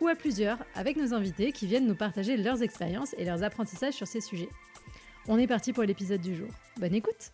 [0.00, 3.94] ou à plusieurs avec nos invités qui viennent nous partager leurs expériences et leurs apprentissages
[3.94, 4.48] sur ces sujets.
[5.28, 6.48] On est parti pour l'épisode du jour.
[6.78, 7.32] Bonne écoute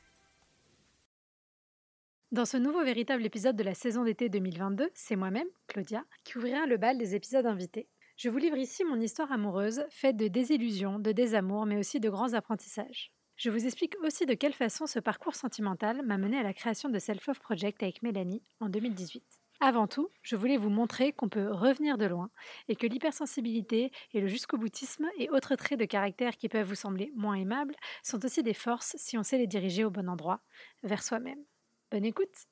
[2.32, 6.66] Dans ce nouveau véritable épisode de la saison d'été 2022, c'est moi-même, Claudia, qui ouvrira
[6.66, 7.88] le bal des épisodes invités.
[8.16, 12.10] Je vous livre ici mon histoire amoureuse, faite de désillusions, de désamours, mais aussi de
[12.10, 13.12] grands apprentissages.
[13.36, 16.88] Je vous explique aussi de quelle façon ce parcours sentimental m'a mené à la création
[16.88, 19.22] de Self Love Project avec Mélanie en 2018.
[19.60, 22.30] Avant tout, je voulais vous montrer qu'on peut revenir de loin
[22.68, 26.74] et que l'hypersensibilité et le jusqu'au boutisme et autres traits de caractère qui peuvent vous
[26.74, 30.42] sembler moins aimables sont aussi des forces si on sait les diriger au bon endroit,
[30.82, 31.42] vers soi-même.
[31.90, 32.48] Bonne écoute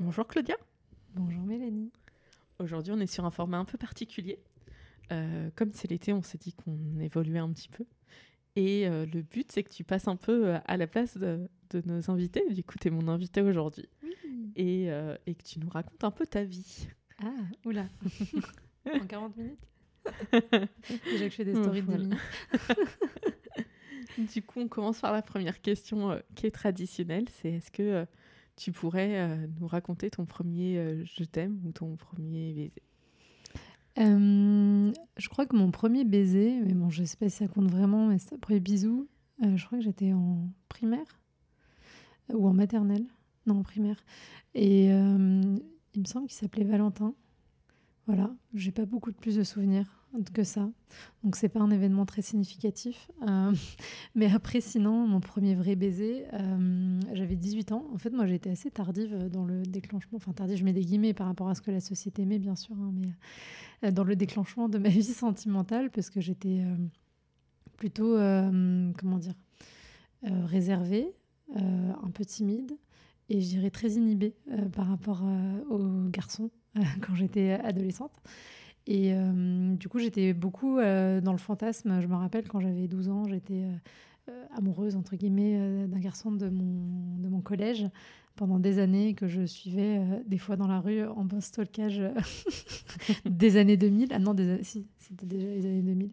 [0.00, 0.56] Bonjour Claudia.
[1.14, 1.92] Bonjour Mélanie.
[2.58, 4.40] Aujourd'hui on est sur un format un peu particulier.
[5.12, 7.84] Euh, comme c'est l'été, on s'est dit qu'on évoluait un petit peu.
[8.56, 11.48] Et euh, le but, c'est que tu passes un peu euh, à la place de,
[11.70, 12.42] de nos invités.
[12.50, 13.88] Du coup, tu es mon invité aujourd'hui.
[14.56, 16.88] Et, euh, et, que tu nous racontes un peu ta vie.
[17.22, 17.30] Ah,
[17.64, 17.86] oula.
[18.92, 19.66] en 40 minutes
[20.32, 22.18] Déjà que je fais des stories de 10 minutes.
[24.34, 27.26] du coup, on commence par la première question euh, qui est traditionnelle.
[27.30, 28.04] C'est est-ce que euh,
[28.56, 32.72] tu pourrais euh, nous raconter ton premier euh, je t'aime ou ton premier baiser?
[33.96, 38.06] Je crois que mon premier baiser, mais bon, je sais pas si ça compte vraiment,
[38.06, 39.08] mais c'est le premier bisou,
[39.40, 41.20] je crois que j'étais en primaire
[42.32, 43.04] ou en maternelle.
[43.46, 44.02] Non, en primaire.
[44.54, 45.40] Et euh,
[45.94, 47.14] il me semble qu'il s'appelait Valentin.
[48.06, 49.86] Voilà, j'ai pas beaucoup de plus de souvenirs
[50.34, 50.68] que ça.
[51.24, 53.10] Donc c'est pas un événement très significatif.
[53.26, 53.52] Euh,
[54.14, 57.86] mais après, sinon, mon premier vrai baiser, euh, j'avais 18 ans.
[57.94, 60.16] En fait, moi, été assez tardive dans le déclenchement.
[60.16, 62.56] Enfin, tardive, je mets des guillemets par rapport à ce que la société met, bien
[62.56, 66.64] sûr, hein, mais dans le déclenchement de ma vie sentimentale, parce que j'étais
[67.76, 68.16] plutôt,
[68.98, 69.34] comment dire,
[70.22, 71.14] réservée,
[71.54, 72.76] un peu timide
[73.28, 78.12] et je dirais très inhibée euh, par rapport euh, aux garçons euh, quand j'étais adolescente.
[78.88, 79.14] Et
[79.76, 82.00] du coup, j'étais beaucoup dans le fantasme.
[82.00, 83.64] Je me rappelle quand j'avais 12 ans, j'étais
[84.56, 87.86] amoureuse, entre guillemets, d'un garçon de mon, de mon collège
[88.34, 92.02] pendant des années que je suivais des fois dans la rue en bon stalkage
[93.24, 94.08] des années 2000.
[94.10, 96.10] Ah non, des, si, c'était déjà les années 2000.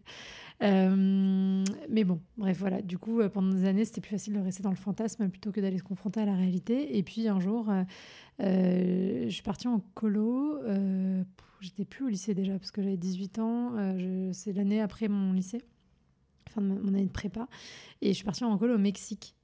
[0.62, 2.82] Euh, mais bon, bref, voilà.
[2.82, 5.52] Du coup, euh, pendant des années, c'était plus facile de rester dans le fantasme plutôt
[5.52, 6.96] que d'aller se confronter à la réalité.
[6.98, 7.70] Et puis un jour,
[8.40, 10.58] euh, je suis partie en colo.
[11.60, 13.72] J'étais plus au lycée déjà parce que j'avais 18 ans.
[14.32, 15.62] C'est l'année après mon lycée,
[16.48, 17.48] fin de mon année de prépa.
[18.02, 19.34] Et je suis partie en colo au Mexique.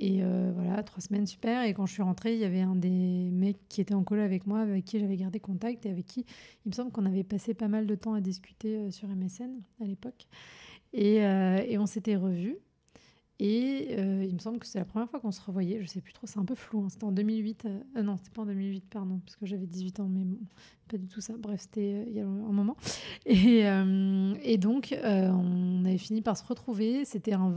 [0.00, 1.62] Et euh, voilà, trois semaines, super.
[1.62, 4.22] Et quand je suis rentrée, il y avait un des mecs qui était en colo
[4.22, 6.24] avec moi, avec qui j'avais gardé contact et avec qui
[6.64, 9.60] il me semble qu'on avait passé pas mal de temps à discuter euh, sur MSN
[9.82, 10.26] à l'époque.
[10.94, 12.56] Et, euh, et, on s'était revus.
[13.42, 15.80] Et euh, il me semble que c'est la première fois qu'on se revoyait.
[15.80, 16.82] Je sais plus trop, c'est un peu flou.
[16.82, 16.90] Hein.
[16.90, 17.64] C'était en 2008.
[17.96, 20.26] Euh, non, c'était pas en 2008, pardon, parce que j'avais 18 ans, mais
[20.90, 21.32] pas du tout ça.
[21.38, 22.76] Bref, c'était euh, il y a un moment.
[23.24, 27.06] Et, euh, donc, euh, on avait fini par se retrouver.
[27.06, 27.54] C'était un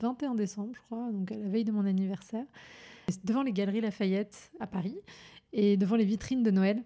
[0.00, 2.46] 21 décembre, je crois, donc à la veille de mon anniversaire,
[3.24, 4.96] devant les Galeries Lafayette à Paris
[5.52, 6.82] et devant les vitrines de Noël.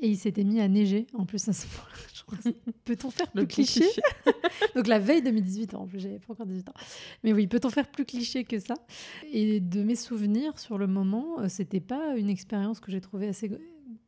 [0.00, 2.09] Et il s'était mis à neiger en plus à ce moment-là.
[2.84, 4.00] Peut-on faire plus cliché, cliché.
[4.74, 6.74] Donc la veille de mes 18 ans, en plus j'avais pas encore 18 ans.
[7.24, 8.74] Mais oui, peut-on faire plus cliché que ça?
[9.32, 13.50] Et de mes souvenirs sur le moment, c'était pas une expérience que j'ai trouvée assez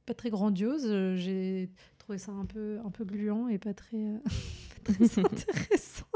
[0.07, 0.87] pas très grandiose.
[1.17, 4.19] J'ai trouvé ça un peu un peu gluant et pas très, euh,
[4.85, 6.07] pas très intéressant.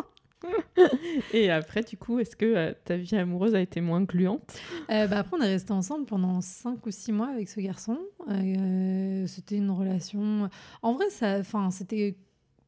[1.32, 4.58] Et après, du coup, est-ce que euh, ta vie amoureuse a été moins gluante?
[4.90, 7.98] Euh, bah Après, on est resté ensemble pendant 5 ou 6 mois avec ce garçon.
[8.28, 10.48] Euh, c'était une relation...
[10.82, 12.16] En vrai, ça, c'était...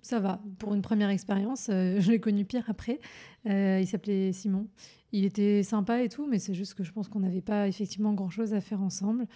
[0.01, 3.01] Ça va, pour une première expérience, je l'ai connu pire après.
[3.45, 4.67] il s'appelait Simon.
[5.13, 8.13] Il était sympa et tout, mais c'est juste que je pense qu'on n'avait pas effectivement
[8.13, 9.27] grand-chose à faire ensemble.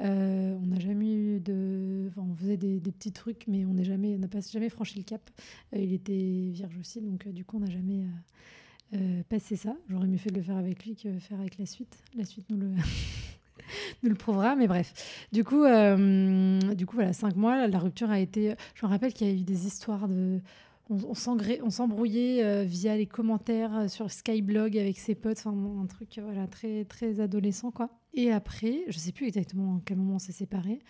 [0.00, 2.10] Euh, on n'a jamais eu de...
[2.16, 5.22] On faisait des, petits trucs, mais on n'a pas jamais franchi le cap.
[5.74, 8.04] Euh, il était vierge aussi, donc euh, du coup, on n'a jamais
[9.30, 9.74] passé ça.
[9.88, 11.96] J'aurais mieux fait de le faire avec lui que faire avec la suite.
[12.14, 12.68] La suite nous le...
[14.02, 15.26] nous le prouvera, mais bref.
[15.32, 18.54] Du coup, du coup, voilà, cinq mois, la rupture a été...
[18.74, 20.40] Je me rappelle qu'il y a eu des histoires de
[20.92, 26.20] on, s'embrouillait euh, via les commentaires euh, sur Skyblog avec ses potes, enfin un truc
[26.22, 27.90] voilà très très adolescent quoi.
[28.14, 30.80] Et après, je sais plus exactement à quel moment on s'est séparés.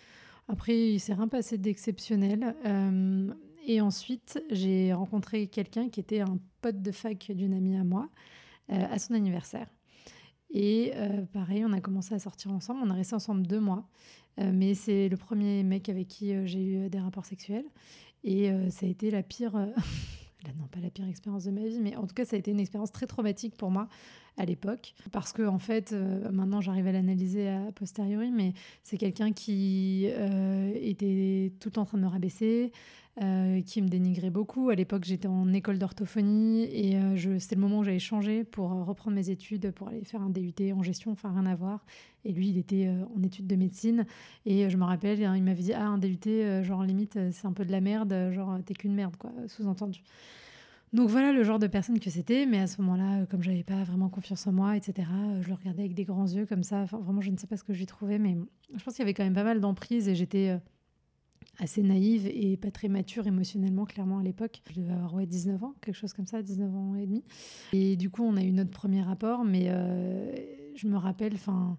[0.47, 2.55] Après, il s'est rien passé d'exceptionnel.
[2.65, 3.33] Euh,
[3.65, 8.09] et ensuite, j'ai rencontré quelqu'un qui était un pote de fac d'une amie à moi
[8.69, 9.67] à son anniversaire.
[10.49, 10.91] Et
[11.31, 12.81] pareil, on a commencé à sortir ensemble.
[12.83, 13.87] On a resté ensemble deux mois.
[14.37, 17.65] mais c'est le premier mec avec qui j'ai eu des rapports sexuels.
[18.23, 19.53] Et ça a été la pire.
[20.57, 22.51] non, pas la pire expérience de ma vie, mais en tout cas, ça a été
[22.51, 23.87] une expérience très traumatique pour moi
[24.37, 24.93] à l'époque.
[25.11, 28.53] Parce que, en fait, euh, maintenant j'arrive à l'analyser a posteriori, mais
[28.83, 32.71] c'est quelqu'un qui euh, était tout en train de me rabaisser,
[33.21, 34.69] euh, qui me dénigrait beaucoup.
[34.69, 36.97] À l'époque, j'étais en école d'orthophonie et
[37.39, 40.73] c'était le moment où j'avais changé pour reprendre mes études, pour aller faire un DUT
[40.73, 41.85] en gestion, enfin rien à voir.
[42.25, 44.05] Et lui, il était en études de médecine.
[44.45, 47.53] Et je me rappelle, hein, il m'avait dit Ah, un DUT, genre limite, c'est un
[47.53, 50.01] peu de la merde, genre t'es qu'une merde, quoi, sous-entendu.
[50.93, 53.63] Donc voilà le genre de personne que c'était, mais à ce moment-là, euh, comme j'avais
[53.63, 56.61] pas vraiment confiance en moi, etc., euh, je le regardais avec des grands yeux comme
[56.61, 56.77] ça.
[56.81, 58.37] Enfin, vraiment, je ne sais pas ce que j'y trouvais, mais
[58.75, 60.57] je pense qu'il y avait quand même pas mal d'emprise et j'étais euh,
[61.59, 64.61] assez naïve et pas très mature émotionnellement, clairement, à l'époque.
[64.69, 67.23] Je devais avoir ouais, 19 ans, quelque chose comme ça, 19 ans et demi.
[67.73, 69.71] Et du coup, on a eu notre premier rapport, mais
[70.75, 71.77] je me rappelle, enfin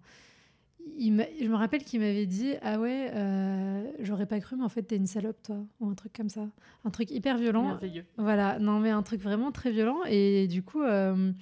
[0.99, 4.82] je me rappelle qu'il m'avait dit Ah ouais, euh, j'aurais pas cru, mais en fait,
[4.82, 5.56] t'es une salope, toi.
[5.81, 6.47] Ou un truc comme ça.
[6.85, 7.79] Un truc hyper violent.
[8.17, 10.00] Voilà, non, mais un truc vraiment très violent.
[10.09, 11.32] Et du coup, euh,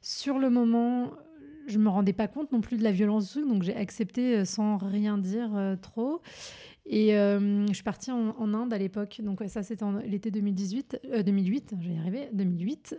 [0.00, 1.12] sur le moment,
[1.66, 4.38] je me rendais pas compte non plus de la violence du truc, donc j'ai accepté
[4.38, 5.50] euh, sans rien dire
[5.82, 6.20] trop.
[6.90, 11.98] Et je suis partie en, Inde à l'époque, donc ça c'était l'été 2018, 2008, j'ai
[11.98, 12.98] arrivé, 2008.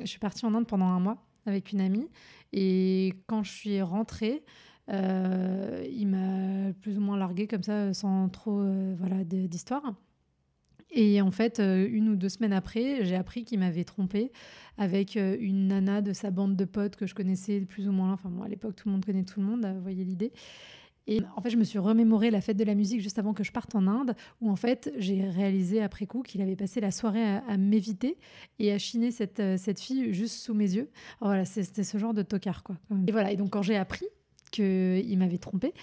[0.00, 2.08] je suis partie en Inde pendant un mois avec une amie,
[2.52, 4.42] et quand je suis rentrée,
[4.90, 9.94] euh, il m'a plus ou moins largué comme ça, sans trop euh, voilà, d'histoire.
[10.90, 14.32] Et en fait, euh, une ou deux semaines après, j'ai appris qu'il m'avait trompé
[14.78, 18.12] avec une nana de sa bande de potes que je connaissais plus ou moins.
[18.12, 20.32] Enfin, moi, à l'époque, tout le monde connaît tout le monde, vous voyez l'idée.
[21.08, 23.42] Et en fait, je me suis remémoré la fête de la musique juste avant que
[23.42, 26.92] je parte en Inde, où en fait, j'ai réalisé après coup qu'il avait passé la
[26.92, 28.16] soirée à, m'éviter
[28.60, 30.90] et à chiner cette, cette fille juste sous mes yeux.
[31.20, 32.76] voilà, c'était ce genre de tocard, quoi.
[33.06, 34.06] Et voilà, et donc quand j'ai appris,
[34.50, 35.74] qu'il m'avait trompé.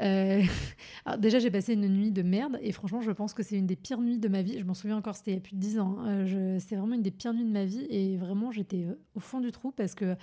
[0.00, 0.42] Euh,
[1.18, 3.76] déjà, j'ai passé une nuit de merde et franchement, je pense que c'est une des
[3.76, 4.58] pires nuits de ma vie.
[4.58, 5.96] Je m'en souviens encore, c'était il y a plus de 10 ans.
[6.00, 6.26] Hein.
[6.26, 9.40] Euh, c'était vraiment une des pires nuits de ma vie et vraiment, j'étais au fond
[9.40, 10.16] du trou parce que.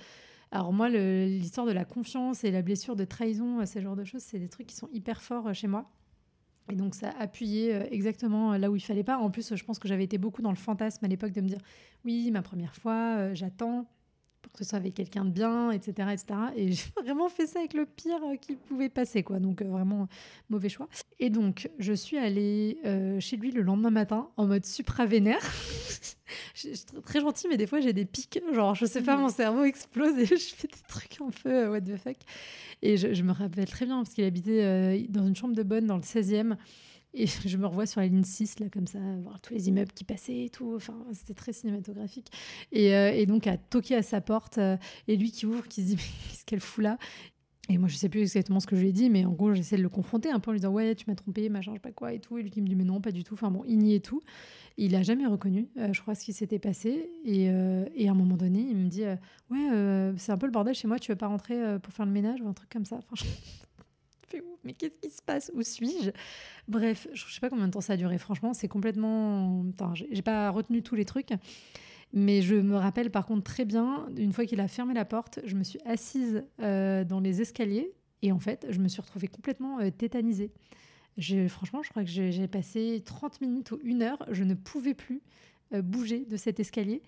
[0.52, 4.22] Alors moi, l'histoire de la confiance et la blessure de trahison, ce genre de choses,
[4.22, 5.90] c'est des trucs qui sont hyper forts euh, chez moi.
[6.70, 9.18] Et donc ça a appuyé exactement là où il fallait pas.
[9.18, 11.48] En plus, je pense que j'avais été beaucoup dans le fantasme à l'époque de me
[11.48, 11.58] dire,
[12.04, 13.88] oui, ma première fois, j'attends,
[14.50, 16.40] pour que ce soit avec quelqu'un de bien, etc., etc.
[16.56, 19.38] Et j'ai vraiment fait ça avec le pire euh, qui pouvait passer, quoi.
[19.38, 20.08] Donc euh, vraiment
[20.48, 20.88] mauvais choix.
[21.18, 25.40] Et donc je suis allée euh, chez lui le lendemain matin en mode supra vénère.
[26.54, 28.40] je suis très gentille, mais des fois j'ai des pics.
[28.52, 31.82] Genre je sais pas, mon cerveau explose et je fais des trucs un peu what
[31.82, 32.16] the fuck.
[32.82, 35.86] Et je, je me rappelle très bien parce qu'il habitait dans une chambre de bonne
[35.86, 36.56] dans le 16e.
[37.14, 39.92] Et je me revois sur la ligne 6, là, comme ça, voir tous les immeubles
[39.92, 40.74] qui passaient et tout.
[40.74, 42.30] Enfin, c'était très cinématographique.
[42.72, 44.76] Et, euh, et, donc, à toquer à sa porte, euh,
[45.08, 46.98] et lui qui ouvre, qui se dit Mais qu'est-ce qu'elle fout là?
[47.68, 49.54] Et moi, je sais plus exactement ce que je lui ai dit, mais en gros,
[49.54, 51.76] j'essaie de le confronter un peu en lui disant Ouais, tu m'as trompé, machin, je
[51.76, 52.36] sais pas quoi et tout.
[52.36, 53.34] Et lui qui me dit Mais non, pas du tout.
[53.34, 54.20] Enfin bon, il nie et tout.
[54.76, 57.10] Il a jamais reconnu, euh, je crois, ce qui s'était passé.
[57.24, 59.04] Et, et, à un moment donné, il me dit
[59.50, 62.12] Ouais, c'est un peu le bordel chez moi, tu veux pas rentrer pour faire le
[62.12, 62.98] ménage ou un truc comme ça.
[62.98, 63.24] Enfin,
[64.64, 65.50] mais qu'est-ce qui se passe?
[65.54, 66.10] Où suis-je?
[66.68, 68.18] Bref, je sais pas combien de temps ça a duré.
[68.18, 69.64] Franchement, c'est complètement.
[69.74, 71.32] Enfin, j'ai pas retenu tous les trucs.
[72.12, 75.38] Mais je me rappelle par contre très bien, une fois qu'il a fermé la porte,
[75.44, 79.28] je me suis assise euh, dans les escaliers et en fait, je me suis retrouvée
[79.28, 80.50] complètement euh, tétanisée.
[81.48, 85.22] franchement, je crois que j'ai passé 30 minutes ou une heure, je ne pouvais plus
[85.72, 87.00] euh, bouger de cet escalier.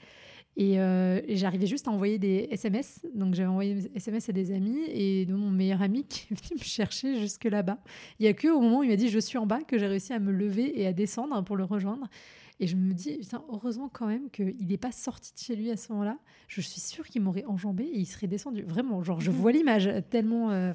[0.61, 3.01] Euh, et, j'arrivais juste à envoyer des SMS.
[3.15, 6.35] Donc j'avais envoyé des SMS à des amis et de mon meilleur ami qui est
[6.35, 7.79] venu me chercher jusque là-bas.
[8.19, 9.79] Il n'y a que au moment où il m'a dit je suis en bas que
[9.79, 12.09] j'ai réussi à me lever et à descendre pour le rejoindre.
[12.61, 13.19] Et je me dis,
[13.49, 16.17] heureusement quand même qu'il n'est pas sorti de chez lui à ce moment-là.
[16.47, 18.63] Je suis sûre qu'il m'aurait enjambé et il serait descendu.
[18.63, 20.51] Vraiment, genre, je vois l'image tellement.
[20.53, 20.73] Euh.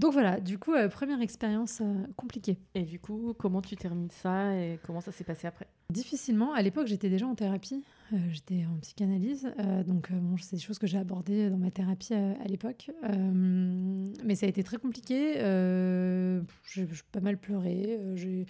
[0.00, 1.82] Donc voilà, du coup, euh, première expérience
[2.16, 2.58] compliquée.
[2.74, 5.66] Et du coup, comment tu termines ça et comment ça s'est passé après?
[5.90, 6.54] Difficilement.
[6.54, 7.84] À l'époque, j'étais déjà en thérapie.
[8.12, 11.58] Euh, j'étais en psychanalyse, euh, donc euh, bon, c'est des choses que j'ai abordées dans
[11.58, 12.90] ma thérapie à, l'époque.
[13.04, 15.34] mais ça a été très compliqué.
[15.34, 18.00] j'ai pas mal pleuré.
[18.14, 18.46] j'ai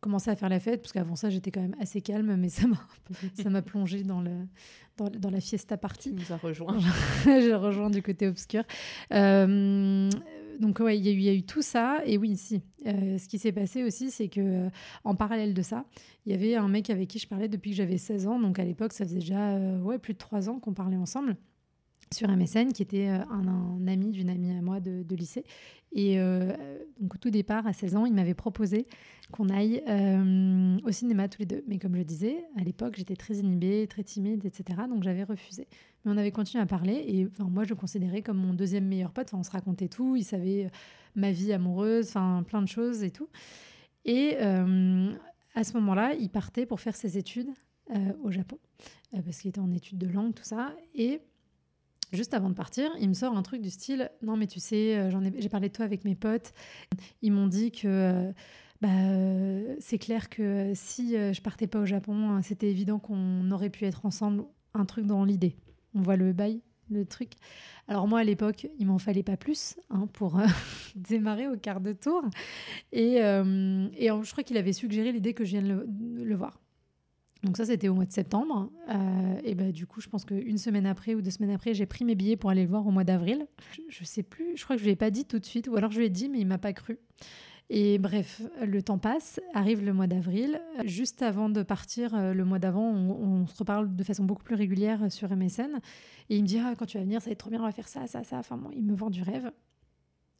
[0.00, 2.66] commencé à faire la fête, parce qu'avant ça, j'étais quand même assez calme, mais ça
[2.68, 2.78] m'a,
[3.34, 4.30] ça m'a plongé dans, le,
[4.96, 6.14] dans, dans, la fiesta partie.
[6.14, 6.78] Tu nous as rejoint.
[7.24, 8.62] j'ai rejoint du côté obscur
[10.60, 12.02] donc ouais, il y, a eu tout ça.
[12.04, 12.62] Et oui, si.
[12.86, 14.70] Euh, ce qui s'est passé aussi, c'est que euh,
[15.04, 15.84] en parallèle de ça,
[16.24, 18.40] il y avait un mec avec qui je parlais depuis que j'avais 16 ans.
[18.40, 21.36] Donc à l'époque, ça faisait déjà euh, ouais, plus de 3 ans qu'on parlait ensemble.
[22.14, 25.44] Sur MSN, qui était euh, un, ami d'une amie à moi de, lycée.
[25.92, 26.52] Et euh,
[27.00, 28.86] donc au tout départ, à 16 ans, il m'avait proposé
[29.32, 31.64] qu'on aille euh, au cinéma tous les deux.
[31.66, 34.80] Mais comme je disais, à l'époque, j'étais très inhibée, très timide, etc.
[34.88, 35.66] Donc j'avais refusé.
[36.04, 37.04] Mais on avait continué à parler.
[37.06, 39.32] Et enfin, moi, je le considérais comme mon deuxième meilleur pote.
[39.32, 40.16] On se racontait tout.
[40.16, 40.70] Il savait
[41.14, 43.28] ma vie amoureuse, enfin plein de choses et tout.
[44.04, 47.48] Et à ce moment-là, il partait pour faire ses études
[48.22, 48.58] au Japon.
[49.12, 50.72] parce qu'il était en études de langue, tout ça.
[50.94, 51.20] Et
[52.12, 54.96] Juste avant de partir, il me sort un truc du style Non, mais tu sais,
[54.96, 56.52] euh, ai, j'ai parlé de toi avec mes potes.
[57.22, 58.32] Ils m'ont dit que euh,
[58.80, 63.70] bah, euh, c'est clair que si je partais pas au Japon, c'était évident qu'on aurait
[63.70, 64.44] pu être ensemble.
[64.74, 65.56] Un truc dans l'idée.
[65.94, 66.60] On voit le bail,
[66.90, 67.32] le truc.
[67.88, 70.38] Alors, moi, à l'époque, il m'en fallait pas plus hein, pour
[70.94, 72.22] démarrer au quart de tour.
[72.92, 76.60] Et, et je crois qu'il avait suggéré l'idée que je vienne le, le voir.
[77.42, 78.70] Donc ça, c'était au mois de septembre.
[78.88, 81.86] Euh, et bah, du coup, je pense qu'une semaine après ou deux semaines après, j'ai
[81.86, 83.46] pris mes billets pour aller le voir au mois d'avril.
[83.88, 85.68] Je, ne sais plus, je crois que je lui ai pas dit tout de suite,
[85.68, 86.98] ou alors je lui ai dit, mais il m'a pas cru.
[87.68, 90.60] Et bref, le temps passe, arrive le mois d'avril.
[90.84, 94.54] Juste avant de partir, euh, le mois d'avant, on, se reparle de façon beaucoup plus
[94.54, 95.80] régulière sur MSN.
[96.30, 97.64] Et il me dit, ah, quand tu vas venir, ça va être trop bien, on
[97.66, 98.38] va faire ça, ça, ça.
[98.38, 99.50] Enfin, il me vend du rêve.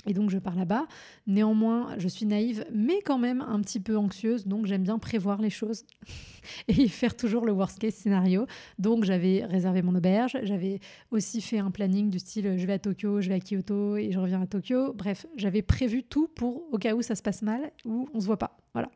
[0.06, 0.86] Et donc je pars là-bas.
[1.26, 5.40] Néanmoins, je suis naïve, mais quand même un petit peu anxieuse, donc j'aime bien prévoir
[5.40, 5.84] les choses
[6.68, 8.46] et faire toujours le worst case scénario.
[8.78, 12.78] Donc j'avais réservé mon auberge, j'avais aussi fait un planning du style je vais à
[12.78, 14.92] Tokyo, je vais à Kyoto et je reviens à Tokyo.
[14.92, 18.26] Bref, j'avais prévu tout pour au cas où ça se passe mal ou on se
[18.26, 18.56] voit pas.
[18.72, 18.90] Voilà.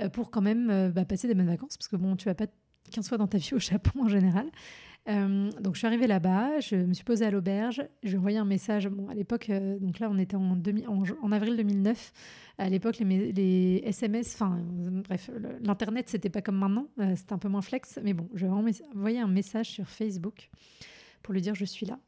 [0.00, 2.34] Euh, pour quand même euh, bah, passer des bonnes vacances, parce que bon, tu vas
[2.34, 2.46] pas
[2.90, 4.46] 15 fois dans ta vie au Japon en général.
[5.08, 8.44] Euh, donc je suis arrivée là-bas, je me suis posée à l'auberge, je envoyé un
[8.44, 8.88] message.
[8.88, 12.12] Bon, à l'époque, euh, donc là on était en, avril 2009.
[12.58, 14.58] À l'époque, les, SMS, enfin
[15.04, 17.98] bref, l'internet c'était pas comme maintenant, euh, c'était un peu moins flex.
[18.02, 20.50] Mais bon, je envoyé un message sur Facebook
[21.22, 21.98] pour lui dire je suis là,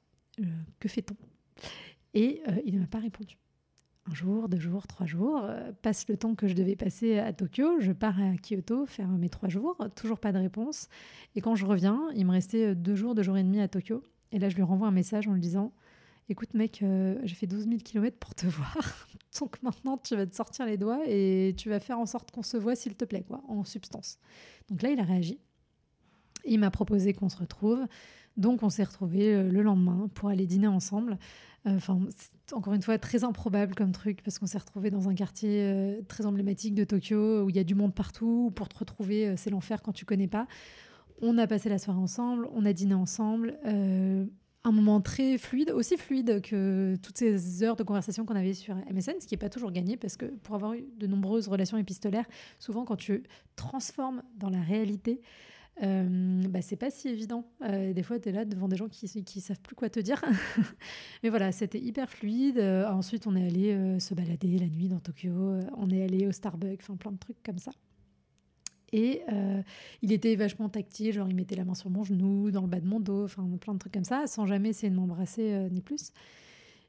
[0.79, 1.17] que fait-on?
[2.13, 3.39] Et il ne m'a pas répondu
[4.07, 7.33] un jour, deux jours, trois jours, euh, passe le temps que je devais passer à
[7.33, 10.89] Tokyo, je pars à Kyoto faire mes trois jours, toujours pas de réponse.
[11.35, 14.03] Et quand je reviens, il me restait deux jours, deux jours et demi à Tokyo.
[14.33, 15.73] Et là, je lui renvoie un message en lui disant
[16.31, 19.09] Écoute, mec, euh, j'ai fait 12 000 km pour te voir.
[19.41, 22.45] Donc maintenant, tu vas te sortir les doigts et tu vas faire en sorte qu'on
[22.45, 24.21] se voit, s'il te plaît, quoi, en substance.
[24.69, 25.41] Donc là, il a réagi.
[26.45, 27.85] Il m'a proposé qu'on se retrouve.
[28.37, 31.19] Donc on s'est retrouvés euh, le lendemain pour aller dîner ensemble.
[31.67, 31.99] Enfin,
[32.53, 36.01] encore une fois, très improbable comme truc, parce qu'on s'est retrouvé dans un quartier euh,
[36.09, 39.35] très emblématique de Tokyo, où il y a du monde partout, pour te retrouver, euh,
[39.37, 40.47] c'est l'enfer quand tu connais pas.
[41.21, 43.59] On a passé la soirée ensemble, on a dîné ensemble.
[43.67, 44.25] Euh,
[44.65, 48.75] un moment très fluide, aussi fluide que toutes ces heures de conversation qu'on avait sur
[48.91, 51.79] MSN, ce qui n'est pas toujours gagné, parce que pour avoir eu de nombreuses relations
[51.79, 52.27] épistolaires,
[52.59, 53.23] souvent quand tu
[53.57, 55.21] transformes dans la réalité,
[55.83, 57.45] euh, bah, c'est pas si évident.
[57.63, 60.01] Euh, des fois, tu es là devant des gens qui, qui savent plus quoi te
[60.01, 60.23] dire.
[61.23, 62.59] Mais voilà, c'était hyper fluide.
[62.59, 65.61] Euh, ensuite, on est allé se balader la nuit dans Tokyo.
[65.77, 67.73] on est allé au Starbucks, enfin plein de trucs comme ça.
[68.93, 69.23] Et
[70.03, 72.81] il était vachement tactile, genre il mettait la main sur mon genou, dans le bas
[72.81, 75.81] de mon dos, enfin plein de trucs comme ça, sans jamais essayer de m'embrasser ni
[75.81, 76.11] plus.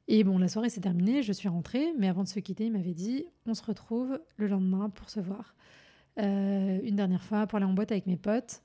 [0.08, 2.72] Et bon, la soirée s'est terminée, je suis rentrée, mais avant de se quitter, il
[2.72, 5.54] m'avait dit on se retrouve le lendemain pour se voir.
[6.18, 8.64] une dernière fois pour aller en boîte avec mes potes.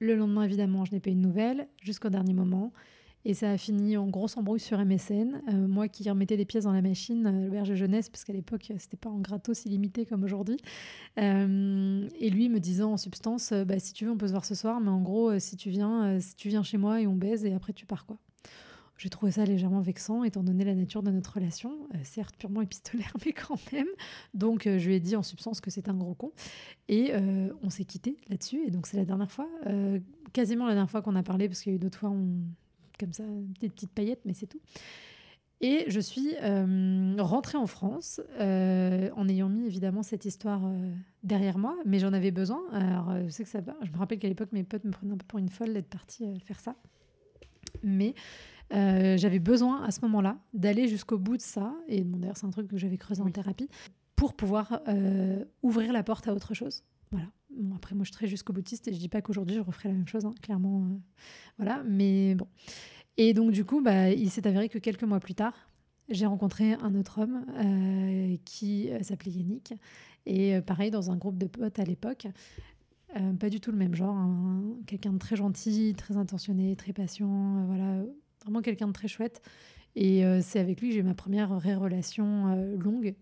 [0.00, 2.72] Le lendemain, évidemment, je n'ai pas eu de nouvelles jusqu'au dernier moment.
[3.26, 5.42] Et ça a fini en grosse embrouille sur MSN.
[5.48, 8.32] Euh, moi qui remettais des pièces dans la machine, euh, le berger jeunesse, parce qu'à
[8.32, 10.56] l'époque, c'était pas en gratos illimité comme aujourd'hui.
[11.18, 14.46] Euh, et lui me disant en substance, bah, si tu veux, on peut se voir
[14.46, 17.14] ce soir, mais en gros, si tu viens, si tu viens chez moi et on
[17.14, 18.16] baise, et après tu pars quoi.
[19.00, 22.60] J'ai trouvé ça légèrement vexant, étant donné la nature de notre relation, euh, certes purement
[22.60, 23.86] épistolaire, mais quand même.
[24.34, 26.32] Donc, euh, je lui ai dit en substance que c'était un gros con.
[26.88, 28.62] Et euh, on s'est quitté là-dessus.
[28.66, 29.48] Et donc, c'est la dernière fois,
[30.34, 32.12] quasiment la dernière fois qu'on a parlé, parce qu'il y a eu d'autres fois,
[32.98, 33.22] comme ça,
[33.60, 34.60] des petites paillettes, mais c'est tout.
[35.62, 36.34] Et je suis
[37.18, 40.60] rentrée en France en ayant mis évidemment cette histoire
[41.22, 42.60] derrière moi, mais j'en avais besoin.
[42.72, 45.16] Alors, je sais que ça Je me rappelle qu'à l'époque, mes potes me prenaient un
[45.16, 46.74] peu pour une folle d'être partie faire ça.
[47.82, 48.14] Mais
[48.72, 52.46] euh, j'avais besoin à ce moment-là d'aller jusqu'au bout de ça, et bon, d'ailleurs c'est
[52.46, 53.68] un truc que j'avais creusé en thérapie,
[54.14, 56.84] pour pouvoir euh, ouvrir la porte à autre chose.
[57.10, 57.26] Voilà.
[57.50, 59.88] Bon, après, moi je suis très jusqu'au boutiste et je dis pas qu'aujourd'hui je referai
[59.88, 60.84] la même chose, hein, clairement.
[60.84, 60.98] Euh,
[61.58, 62.46] voilà, mais bon.
[63.16, 65.54] Et donc du coup, bah, il s'est avéré que quelques mois plus tard,
[66.08, 67.44] j'ai rencontré un autre homme
[68.44, 69.74] qui s'appelait Yannick,
[70.26, 72.26] et pareil dans un groupe de potes à l'époque.
[73.38, 74.62] pas du tout le même genre, hein.
[74.86, 78.02] quelqu'un de très gentil, très intentionné, très patient, voilà,
[78.42, 79.42] Vraiment quelqu'un de très chouette.
[79.96, 83.14] Et euh, c'est avec lui que j'ai eu ma première vraie relation euh, longue.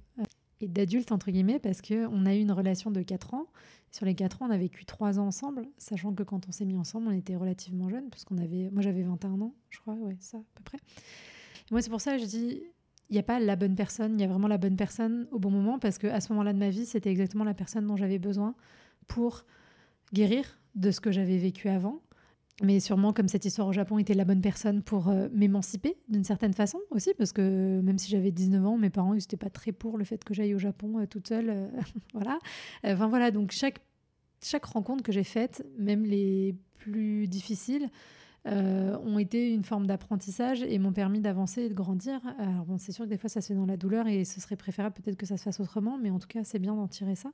[0.61, 3.47] et d'adulte, entre guillemets, parce qu'on a eu une relation de 4 ans.
[3.91, 6.67] Sur les 4 ans, on a vécu 3 ans ensemble, sachant que quand on s'est
[6.67, 9.95] mis ensemble, on était relativement jeunes, parce qu'on avait, moi j'avais 21 ans, je crois,
[9.95, 10.79] ouais, ça, à peu près.
[11.71, 12.63] moi, c'est pour ça que je dis,
[13.09, 15.39] il n'y a pas la bonne personne, il y a vraiment la bonne personne au
[15.39, 18.19] bon moment, parce qu'à ce moment-là de ma vie, c'était exactement la personne dont j'avais
[18.19, 18.55] besoin
[19.07, 19.47] pour
[20.13, 22.03] guérir de ce que j'avais vécu avant
[22.63, 26.25] mais sûrement comme cette histoire au Japon était la bonne personne pour euh, m'émanciper d'une
[26.25, 29.71] certaine façon aussi, parce que même si j'avais 19 ans, mes parents n'étaient pas très
[29.71, 31.51] pour le fait que j'aille au Japon euh, toute seule.
[31.51, 31.69] Euh,
[32.15, 32.39] voilà.
[32.85, 33.81] Enfin voilà, donc chaque,
[34.43, 37.89] chaque rencontre que j'ai faite, même les plus difficiles,
[38.47, 42.19] ont été une forme d'apprentissage et m'ont permis d'avancer et de grandir.
[42.39, 44.57] Alors c'est sûr que des fois ça se fait dans la douleur et ce serait
[44.57, 47.15] préférable peut-être que ça se fasse autrement, mais en tout cas c'est bien d'en tirer
[47.15, 47.31] ça.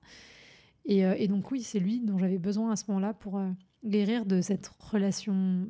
[0.86, 3.40] Et, donc oui, c'est lui dont j'avais besoin à ce moment-là pour
[3.84, 5.66] guérir de cette relation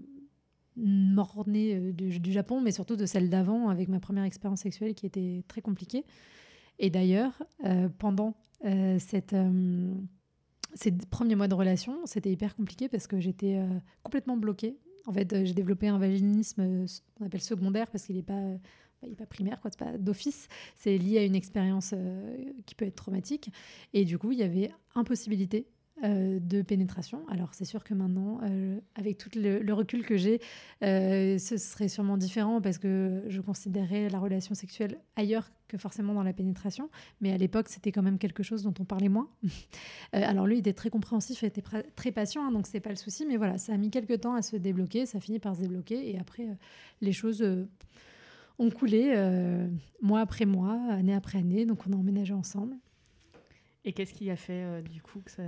[0.77, 4.95] mornée euh, du, du, Japon, mais surtout de celle d'avant avec ma première expérience sexuelle
[4.95, 6.05] qui était très compliquée.
[6.79, 9.37] Et d'ailleurs, euh, pendant euh, cette,
[10.75, 13.61] ces premiers mois de relation, c'était hyper compliqué parce que j'étais
[14.03, 14.79] complètement bloquée.
[15.07, 19.15] En fait, j'ai développé un vaginisme, qu'on appelle secondaire, parce qu'il n'est pas, bah, il
[19.15, 20.49] pas primaire, quoi, c'est pas d'office.
[20.75, 21.95] C'est lié à une expérience
[22.67, 23.51] qui peut être traumatique.
[23.93, 25.69] Et du coup, il y avait impossibilité
[26.03, 27.23] euh, de pénétration.
[27.29, 30.41] Alors c'est sûr que maintenant, euh, avec tout le, recul que j'ai,
[30.83, 36.13] euh, ce serait sûrement différent parce que je considérais la relation sexuelle ailleurs que forcément
[36.13, 36.91] dans la pénétration.
[37.21, 39.29] Mais à l'époque, c'était quand même quelque chose dont on parlait moins.
[40.13, 42.97] alors lui, il était très compréhensif, il était très patient, hein, donc c'est pas le
[42.97, 43.25] souci.
[43.25, 46.11] Mais voilà, ça a mis quelques temps à se débloquer, ça finit par se débloquer
[46.11, 46.49] et après,
[47.03, 47.47] les choses
[48.59, 49.15] ont coulé
[50.03, 51.67] mois après mois, année après année.
[51.67, 52.75] Donc on a emménagé ensemble.
[53.85, 55.43] Et qu'est-ce qui a fait euh, du coup que ça,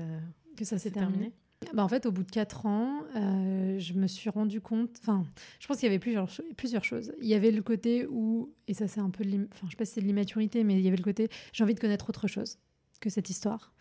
[0.57, 1.33] que ça s'est terminé,
[1.73, 4.91] bah, En fait, au bout de quatre ans, euh, je me suis rendu compte.
[5.01, 5.25] Enfin,
[5.59, 7.13] je pense qu'il y avait plusieurs, plusieurs choses.
[7.21, 9.85] Il y avait le côté où, et ça c'est un peu, enfin, je sais pas
[9.85, 12.27] si c'est de l'immaturité, mais il y avait le côté j'ai envie de connaître autre
[12.27, 12.59] chose
[13.01, 13.73] que cette histoire.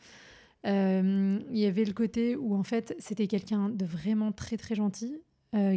[0.65, 4.75] Euh, il y avait le côté où en fait c'était quelqu'un de vraiment très très
[4.75, 5.21] gentil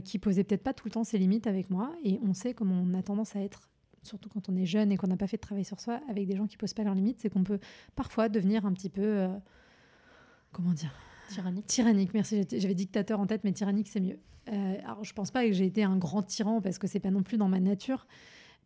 [0.04, 2.82] qui posait peut-être pas tout le temps ses limites avec moi et on sait comment
[2.84, 3.68] on a tendance à être
[4.08, 6.26] surtout quand on est jeune et qu'on n'a pas fait de travail sur soi, avec
[6.26, 7.60] des gens qui posent pas leurs limites, c'est qu'on peut
[7.94, 9.28] parfois devenir un petit peu, euh,
[10.52, 10.92] comment dire,
[11.28, 11.66] tyrannique.
[11.66, 12.44] Tyrannique, merci.
[12.50, 14.18] J'avais dictateur en tête, mais tyrannique c'est mieux.
[14.50, 17.10] Euh, alors je pense pas que j'ai été un grand tyran parce que c'est pas
[17.10, 18.06] non plus dans ma nature,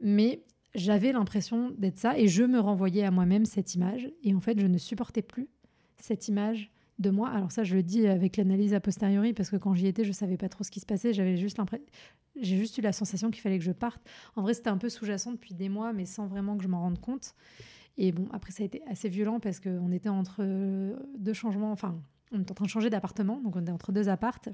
[0.01, 4.41] mais j'avais l'impression d'être ça et je me renvoyais à moi-même cette image et en
[4.41, 5.49] fait je ne supportais plus
[5.99, 6.71] cette image
[7.03, 7.29] de moi.
[7.29, 10.13] Alors ça, je le dis avec l'analyse a posteriori parce que quand j'y étais, je
[10.13, 11.13] savais pas trop ce qui se passait.
[11.13, 11.85] J'avais juste l'impression,
[12.41, 14.03] j'ai juste eu la sensation qu'il fallait que je parte.
[14.37, 16.81] En vrai, c'était un peu sous-jacent depuis des mois, mais sans vraiment que je m'en
[16.81, 17.35] rende compte.
[17.99, 20.43] Et bon, après, ça a été assez violent parce qu'on était entre
[21.19, 21.73] deux changements.
[21.73, 22.01] Enfin,
[22.33, 24.49] on était en train de changer d'appartement, donc on était entre deux appartes.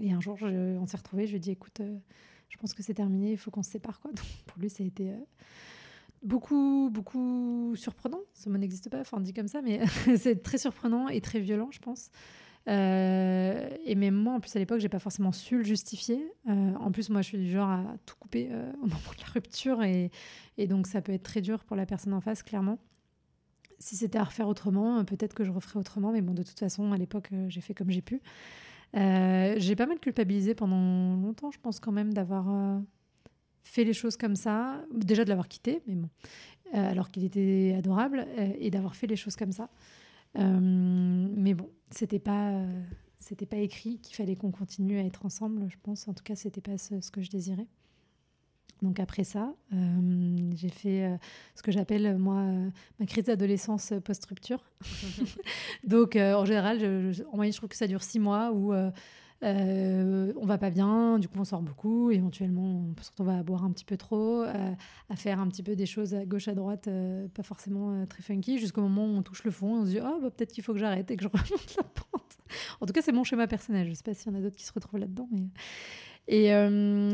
[0.00, 1.26] Et un jour, on s'est retrouvés.
[1.26, 1.98] Je lui ai dit, écoute, euh,
[2.48, 4.00] je pense que c'est terminé, il faut qu'on se sépare.
[4.00, 4.10] Quoi.
[4.14, 5.16] Donc, pour lui, ça a été euh,
[6.26, 8.20] beaucoup, beaucoup surprenant.
[8.34, 9.80] Ce mot n'existe pas, enfin, dit comme ça, mais
[10.16, 12.10] c'est très surprenant et très violent, je pense.
[12.68, 16.32] Euh, et même moi, en plus, à l'époque, j'ai pas forcément su le justifier.
[16.48, 19.22] Euh, en plus, moi, je suis du genre à tout couper euh, au moment de
[19.22, 19.82] la rupture.
[19.82, 20.10] Et,
[20.58, 22.78] et, donc, ça peut être très dur pour la personne en face, clairement.
[23.78, 26.10] Si c'était à refaire autrement, peut-être que je referais autrement.
[26.10, 28.20] Mais bon, de toute façon, à l'époque, j'ai fait comme j'ai pu.
[28.94, 32.48] j'ai pas mal culpabilisé pendant longtemps, je pense, quand même, d'avoir
[33.66, 34.84] fait les choses comme ça.
[34.94, 36.08] Déjà de l'avoir quitté, mais bon.
[36.72, 38.26] alors qu'il était adorable.
[38.58, 39.68] et d'avoir fait les choses comme ça.
[40.38, 42.62] Euh, mais bon, c'était pas,
[43.18, 46.08] c'était pas écrit qu'il fallait qu'on continue à être ensemble, je pense.
[46.08, 47.66] En tout cas, c'était pas ce, que je désirais.
[48.82, 51.16] Donc après ça, euh, j'ai fait euh,
[51.54, 52.44] ce que j'appelle moi
[53.00, 54.62] ma crise d'adolescence post-rupture.
[55.84, 58.74] Donc en général, en moyenne, je trouve que ça dure six mois où
[59.42, 63.34] euh, on va pas bien, du coup on sort beaucoup, éventuellement on peut se retrouver
[63.34, 64.72] à boire un petit peu trop, euh,
[65.10, 68.22] à faire un petit peu des choses à gauche à droite, euh, pas forcément très
[68.22, 70.64] funky, jusqu'au moment où on touche le fond, on se dit oh bah, peut-être qu'il
[70.64, 72.38] faut que j'arrête et que je remonte la pente.
[72.80, 74.56] En tout cas c'est mon schéma personnel, je sais pas s'il y en a d'autres
[74.56, 75.48] qui se retrouvent là-dedans, mais
[76.28, 76.50] et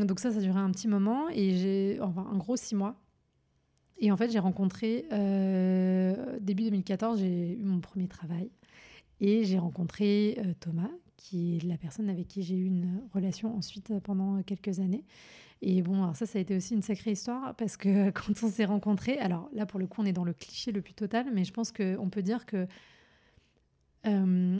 [0.05, 2.95] donc ça ça a duré un petit moment et j'ai enfin un gros six mois.
[3.99, 5.05] Et en fait j'ai rencontré
[6.41, 8.49] début 2014 j'ai eu mon premier travail.
[9.19, 10.89] Et j'ai rencontré Thomas,
[11.23, 15.05] qui est la personne avec qui j'ai eu une relation ensuite euh, pendant quelques années.
[15.61, 18.49] Et bon, alors ça, ça a été aussi une sacrée histoire parce que quand on
[18.49, 21.27] s'est rencontrés, alors là, pour le coup, on est dans le cliché le plus total,
[21.33, 22.67] mais je pense qu'on peut dire que
[24.05, 24.59] euh,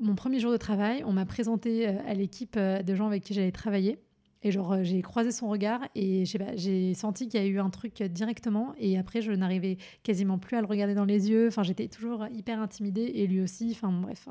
[0.00, 3.34] mon premier jour de travail, on m'a présenté euh, à l'équipe de gens avec qui
[3.34, 3.98] j'allais travailler.
[4.42, 8.02] Et genre, j'ai croisé son regard et j'ai senti qu'il y a eu un truc
[8.02, 8.74] directement.
[8.76, 11.46] Et après, je n'arrivais quasiment plus à le regarder dans les yeux.
[11.46, 13.70] Enfin, j'étais toujours hyper intimidée et lui aussi.
[13.70, 14.28] Enfin, bref,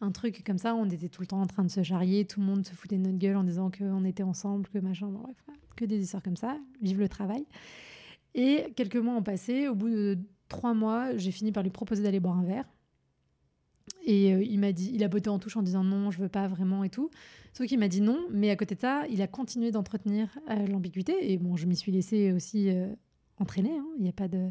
[0.00, 0.74] un truc comme ça.
[0.74, 2.96] On était tout le temps en train de se charrier, tout le monde se foutait
[2.96, 5.36] de notre gueule en disant qu'on était ensemble, que machin, bref,
[5.76, 6.56] que des histoires comme ça.
[6.80, 7.44] Vive le travail.
[8.34, 9.68] Et quelques mois ont passé.
[9.68, 12.64] Au bout de trois mois, j'ai fini par lui proposer d'aller boire un verre.
[14.06, 16.28] Et euh, il m'a dit, il a botté en touche en disant non, je veux
[16.28, 17.10] pas vraiment et tout.
[17.52, 20.66] Sauf qu'il m'a dit non, mais à côté de ça, il a continué d'entretenir euh,
[20.66, 21.32] l'ambiguïté.
[21.32, 22.86] Et bon, je m'y suis laissée aussi euh,
[23.38, 23.70] entraîner.
[23.78, 24.50] hein, Il n'y a pas de.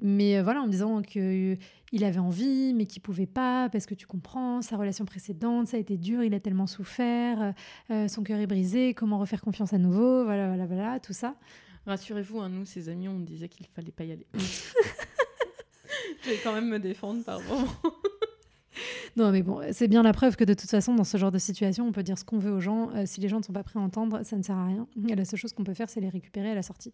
[0.00, 1.56] Mais voilà, en me disant que
[1.92, 5.76] il avait envie, mais qu'il pouvait pas parce que tu comprends sa relation précédente, ça
[5.76, 7.52] a été dur, il a tellement souffert,
[8.08, 11.34] son cœur est brisé, comment refaire confiance à nouveau, voilà, voilà, voilà, tout ça.
[11.86, 14.26] Rassurez-vous, hein, nous, ses amis, on disait qu'il fallait pas y aller.
[16.22, 17.66] je vais quand même me défendre par moment.
[19.16, 21.38] Non, mais bon, c'est bien la preuve que de toute façon, dans ce genre de
[21.38, 22.90] situation, on peut dire ce qu'on veut aux gens.
[22.94, 24.86] Euh, si les gens ne sont pas prêts à entendre, ça ne sert à rien.
[25.08, 26.92] Et la seule chose qu'on peut faire, c'est les récupérer à la sortie.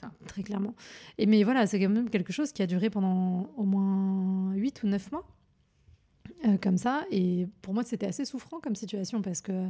[0.00, 0.10] Ça.
[0.26, 0.74] très clairement.
[1.18, 4.82] Et mais voilà, c'est quand même quelque chose qui a duré pendant au moins 8
[4.84, 5.24] ou 9 mois.
[6.46, 7.04] Euh, comme ça.
[7.10, 9.68] Et pour moi, c'était assez souffrant comme situation parce que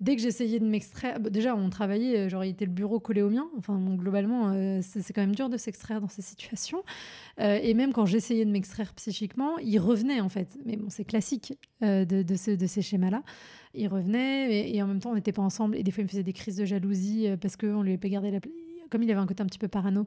[0.00, 3.00] dès que j'essayais de m'extraire, bah, déjà, on travaillait, euh, genre, il était le bureau
[3.00, 3.48] collé au mien.
[3.56, 6.82] Enfin, globalement, euh, c'est quand même dur de s'extraire dans ces situations.
[7.38, 10.56] Euh, et même quand j'essayais de m'extraire psychiquement, il revenait en fait.
[10.64, 11.52] Mais bon, c'est classique
[11.82, 13.22] euh, de, de, ce- de ces schémas-là.
[13.74, 15.76] Il revenait et, en même temps, on n'était pas ensemble.
[15.76, 17.98] Et des fois, il me faisait des crises de jalousie euh, parce qu'on lui avait
[17.98, 18.54] pas gardé la place.
[18.88, 20.06] Comme il avait un côté un petit peu parano,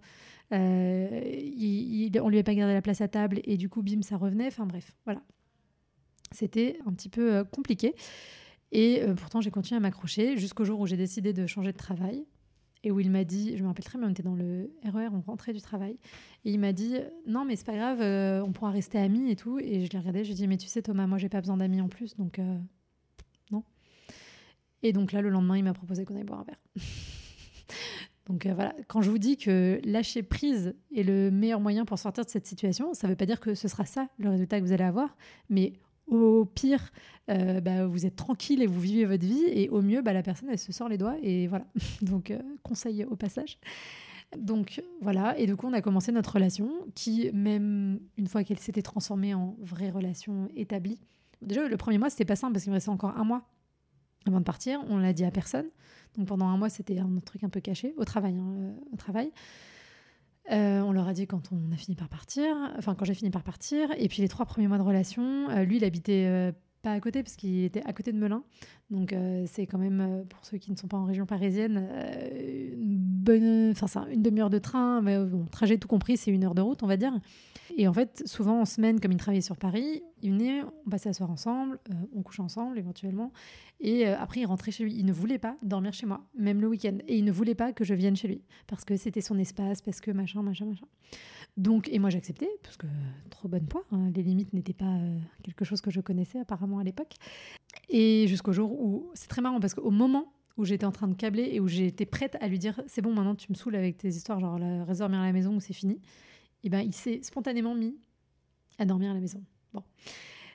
[0.54, 4.02] euh, il- on lui avait pas gardé la place à table et du coup, bim,
[4.02, 4.48] ça revenait.
[4.48, 5.22] Enfin bref, voilà.
[6.32, 7.96] C'était un petit peu euh, compliqué.
[8.72, 11.78] Et euh, pourtant, j'ai continué à m'accrocher jusqu'au jour où j'ai décidé de changer de
[11.78, 12.26] travail.
[12.84, 15.10] Et où il m'a dit, je me rappelle très bien, on était dans le RER,
[15.12, 15.98] on rentrait du travail.
[16.46, 16.96] Et il m'a dit,
[17.28, 19.60] non, mais c'est pas grave, euh, on pourra rester amis et tout.
[19.60, 21.42] Et je l'ai regardé, je lui ai dit, mais tu sais, Thomas, moi, j'ai pas
[21.42, 22.40] besoin d'amis en plus, donc
[23.52, 23.66] non.
[24.82, 26.60] Et donc là, le lendemain, il m'a proposé qu'on aille boire un verre.
[28.28, 32.24] donc voilà, quand je vous dis que lâcher prise est le meilleur moyen pour sortir
[32.24, 34.72] de cette situation, ça veut pas dire que ce sera ça le résultat que vous
[34.72, 35.18] allez avoir,
[35.50, 35.74] mais
[36.10, 36.92] au pire,
[37.30, 40.24] euh, bah, vous êtes tranquille et vous vivez votre vie, et au mieux, bah, la
[40.24, 41.66] personne, elle se sort les doigts, et voilà.
[42.02, 43.60] Donc, euh, conseil au passage.
[44.38, 48.60] Donc voilà, et du coup on a commencé notre relation qui, même une fois qu'elle
[48.60, 51.00] s'était transformée en vraie relation établie,
[51.42, 53.50] déjà le premier mois c'était pas simple parce qu'il me restait encore un mois
[54.28, 55.66] avant de partir, on l'a dit à personne.
[56.16, 58.36] Donc pendant un mois c'était un truc un peu caché au travail.
[58.38, 59.32] hein, euh, au travail.
[60.52, 63.30] Euh, on leur a dit quand on a fini par partir, enfin quand j'ai fini
[63.30, 66.52] par partir, et puis les trois premiers mois de relation, euh, lui il habitait euh,
[66.82, 68.42] pas à côté parce qu'il était à côté de Melun,
[68.90, 69.14] donc
[69.48, 71.88] c'est quand même pour ceux qui ne sont pas en région parisienne
[72.74, 73.74] une bonne,
[74.12, 76.88] une demi-heure de train, mais bon, trajet tout compris c'est une heure de route on
[76.88, 77.14] va dire.
[77.78, 81.10] Et en fait souvent en semaine comme il travaillait sur Paris, il venait, on passait
[81.10, 83.32] la soirée ensemble, euh, on couchait ensemble éventuellement,
[83.80, 84.96] et euh, après il rentrait chez lui.
[84.96, 87.74] Il ne voulait pas dormir chez moi, même le week-end, et il ne voulait pas
[87.74, 90.88] que je vienne chez lui parce que c'était son espace, parce que machin, machin, machin.
[91.58, 92.88] Donc, et moi j'acceptais, parce que
[93.30, 96.80] trop bonne poire, hein, les limites n'étaient pas euh, quelque chose que je connaissais apparemment
[96.80, 97.14] à l'époque.
[97.90, 101.14] Et jusqu'au jour où, c'est très marrant parce qu'au moment où j'étais en train de
[101.16, 103.98] câbler et où j'étais prête à lui dire c'est bon maintenant tu me saoules avec
[103.98, 106.02] tes histoires genre la, dormir à la maison ou c'est fini,
[106.64, 107.96] et ben il s'est spontanément mis
[108.78, 109.44] à dormir à la maison.
[109.74, 109.84] Bon.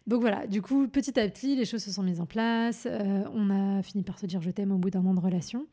[0.06, 2.86] Donc voilà, du coup, petit à petit, les choses se sont mises en place.
[2.86, 5.66] euh, on a fini par se dire je t'aime au bout d'un an de relation.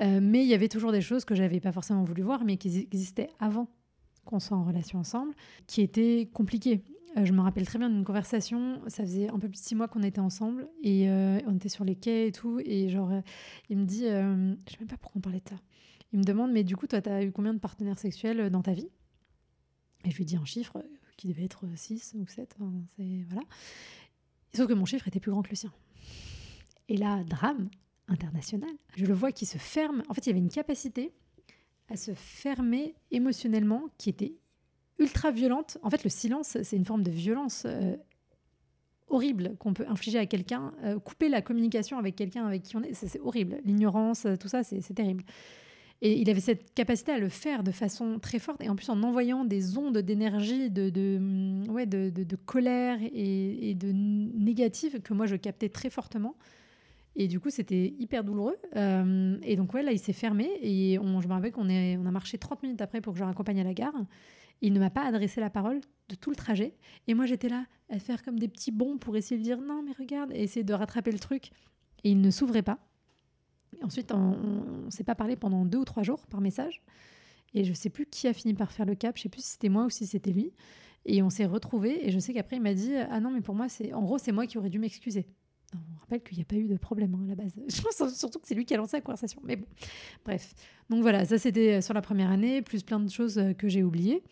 [0.00, 2.56] Euh, mais il y avait toujours des choses que j'avais pas forcément voulu voir, mais
[2.56, 3.68] qui existaient avant
[4.24, 5.34] qu'on soit en relation ensemble,
[5.66, 6.82] qui étaient compliquées.
[7.16, 9.74] Euh, je me rappelle très bien d'une conversation, ça faisait un peu plus de six
[9.74, 13.10] mois qu'on était ensemble, et on était sur les quais et tout, et genre,
[13.68, 15.56] il me dit, je sais même pas pourquoi on parlait de ça,
[16.12, 18.62] il me demande, mais du coup, toi, tu as eu combien de partenaires sexuels dans
[18.62, 18.88] ta vie?
[20.04, 20.84] Et je lui dis un chiffre
[21.16, 22.56] qui devait être 6 ou 7,
[22.96, 23.24] c'est...
[23.28, 23.46] Voilà.
[24.54, 25.72] Sauf que mon chiffre était plus grand que le sien.
[26.88, 27.70] Et là, drame
[28.08, 28.70] international.
[28.96, 30.02] Je le vois qui se ferme.
[30.08, 31.12] En fait, il y avait une capacité
[31.88, 34.34] à se fermer émotionnellement qui était
[34.98, 35.78] ultra violente.
[35.82, 37.96] En fait, le silence, c'est une forme de violence euh,
[39.08, 40.72] horrible qu'on peut infliger à quelqu'un.
[40.82, 43.58] Euh, couper la communication avec quelqu'un avec qui on est, c'est horrible.
[43.64, 45.24] L'ignorance, euh, tout ça, c'est terrible.
[46.04, 48.88] Et il avait cette capacité à le faire de façon très forte, et en plus
[48.88, 55.14] en envoyant des ondes d'énergie, de, de, hum, ouais, de, colère et, de négative que
[55.14, 56.34] moi je captais très fortement.
[57.14, 58.56] Et du coup, c'était hyper douloureux.
[58.74, 60.50] Euh, et donc, ouais, là, il s'est fermé.
[60.62, 63.24] Et on, je me rappelle qu'on on a marché 30 minutes après pour que je
[63.24, 63.94] raccompagne à la gare.
[64.62, 66.74] Il ne m'a pas adressé la parole de tout le trajet.
[67.06, 69.82] Et moi, j'étais là à faire comme des petits bonds pour essayer de dire non,
[69.82, 71.50] mais regarde, et essayer de rattraper le truc.
[72.02, 72.78] Et il ne s'ouvrait pas.
[73.82, 76.82] Ensuite, on ne s'est pas parlé pendant deux ou trois jours par message.
[77.54, 79.16] Et je sais plus qui a fini par faire le cap.
[79.16, 80.52] Je sais plus si c'était moi ou si c'était lui.
[81.04, 82.06] Et on s'est retrouvés.
[82.06, 84.18] Et je sais qu'après, il m'a dit Ah non, mais pour moi, c'est en gros,
[84.18, 85.26] c'est moi qui aurais dû m'excuser.
[85.74, 87.54] On rappelle qu'il n'y a pas eu de problème hein, à la base.
[87.68, 89.40] Je pense surtout que c'est lui qui a lancé la conversation.
[89.44, 89.66] Mais bon,
[90.24, 90.54] bref.
[90.90, 93.82] Donc voilà, ça c'était sur la première année, plus plein de choses euh, que j'ai
[93.82, 94.22] oubliées.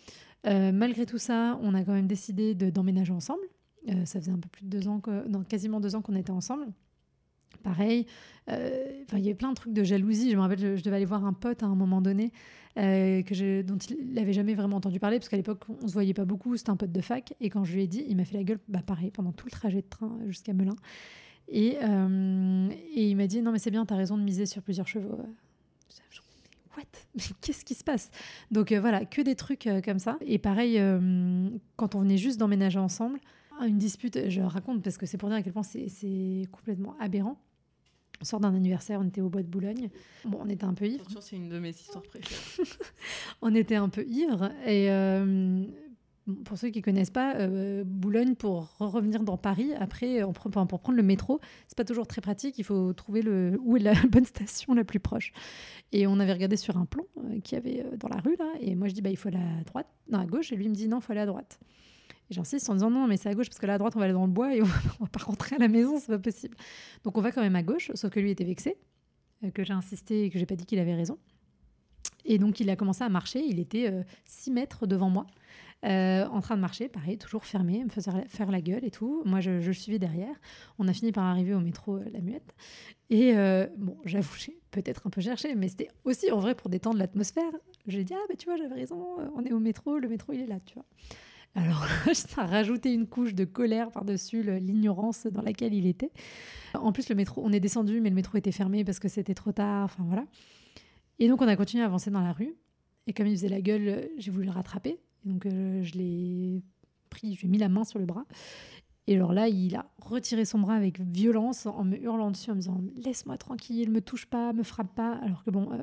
[0.47, 3.43] Euh, malgré tout ça, on a quand même décidé de- d'emménager ensemble.
[3.89, 6.31] Euh, ça faisait un peu plus de deux ans, que, quasiment deux ans qu'on était
[6.31, 6.67] ensemble.
[7.63, 8.07] Pareil,
[8.49, 10.31] euh, il y avait plein de trucs de jalousie.
[10.31, 12.33] Je me rappelle, je, devais aller voir un pote à un moment donné
[12.79, 15.93] euh, que je, dont il n'avait jamais vraiment entendu parler, parce qu'à l'époque, on se
[15.93, 16.57] voyait pas beaucoup.
[16.57, 17.35] C'était un pote de fac.
[17.41, 19.47] Et quand je lui ai dit, il m'a fait la gueule, bah, pareil, pendant tout
[19.47, 20.77] le trajet de train jusqu'à Melun.
[21.49, 24.47] Et, euh, et il m'a dit, non, mais c'est bien, tu as raison de miser
[24.47, 25.19] sur plusieurs chevaux.
[26.77, 26.85] What?
[27.17, 28.13] Mais qu'est-ce qui se passe?
[28.53, 30.17] Donc voilà, que des trucs comme ça.
[30.21, 30.81] Et pareil,
[31.75, 33.19] quand on venait juste d'emménager ensemble,
[33.67, 37.39] une dispute, je raconte parce que c'est pour dire à quel point c'est complètement aberrant.
[38.21, 39.89] On sort d'un anniversaire, on était au bois de Boulogne.
[40.27, 41.07] Bon, on était un peu ivre.
[41.21, 42.69] C'est une de mes histoires préférées.
[43.43, 45.65] on était un peu ivre et euh,
[46.45, 50.97] pour ceux qui connaissent pas, euh, Boulogne pour revenir dans Paris après, on pour prendre
[50.97, 52.59] le métro, c'est pas toujours très pratique.
[52.59, 55.33] Il faut trouver le où est la bonne station la plus proche.
[55.93, 58.75] Et on avait regardé sur un plan euh, qui avait dans la rue là, et
[58.75, 60.75] moi je dis bah il faut aller à droite, non à gauche, et lui me
[60.75, 61.59] dit non, il faut aller à droite.
[62.31, 63.99] Et j'insiste en disant non, mais c'est à gauche parce que là à droite on
[63.99, 66.19] va aller dans le bois et on va pas rentrer à la maison, c'est pas
[66.19, 66.57] possible.
[67.05, 68.77] Donc on va quand même à gauche, sauf que lui était vexé,
[69.45, 71.19] euh, que j'ai insisté et que j'ai pas dit qu'il avait raison.
[72.25, 73.93] Et donc il a commencé à marcher, il était
[74.27, 75.27] 6 euh, mètres devant moi,
[75.85, 79.23] euh, en train de marcher, pareil, toujours fermé, me faisait faire la gueule et tout.
[79.25, 80.37] Moi je, je le suivais derrière.
[80.79, 82.55] On a fini par arriver au métro La Muette.
[83.09, 83.33] Et
[83.77, 87.51] bon, j'avoue, j'ai peut-être un peu cherché, mais c'était aussi en vrai pour détendre l'atmosphère.
[87.87, 90.43] J'ai dit, ah bah tu vois, j'avais raison, on est au métro, le métro il
[90.43, 90.85] est là, tu vois.
[91.55, 91.85] Alors,
[92.15, 96.13] ça a rajouté une couche de colère par-dessus l'ignorance dans laquelle il était.
[96.75, 99.35] En plus, le métro, on est descendu, mais le métro était fermé parce que c'était
[99.35, 99.85] trop tard.
[99.85, 100.25] Enfin, voilà.
[101.19, 102.55] Et donc, on a continué à avancer dans la rue.
[103.07, 105.01] Et comme il faisait la gueule, j'ai voulu le rattraper.
[105.25, 106.63] donc, euh, je l'ai
[107.09, 108.25] pris, je lui ai mis la main sur le bras.
[109.07, 112.55] Et alors là, il a retiré son bras avec violence en me hurlant dessus, en
[112.55, 115.15] me disant Laisse-moi tranquille, me touche pas, me frappe pas.
[115.23, 115.83] Alors que bon, euh,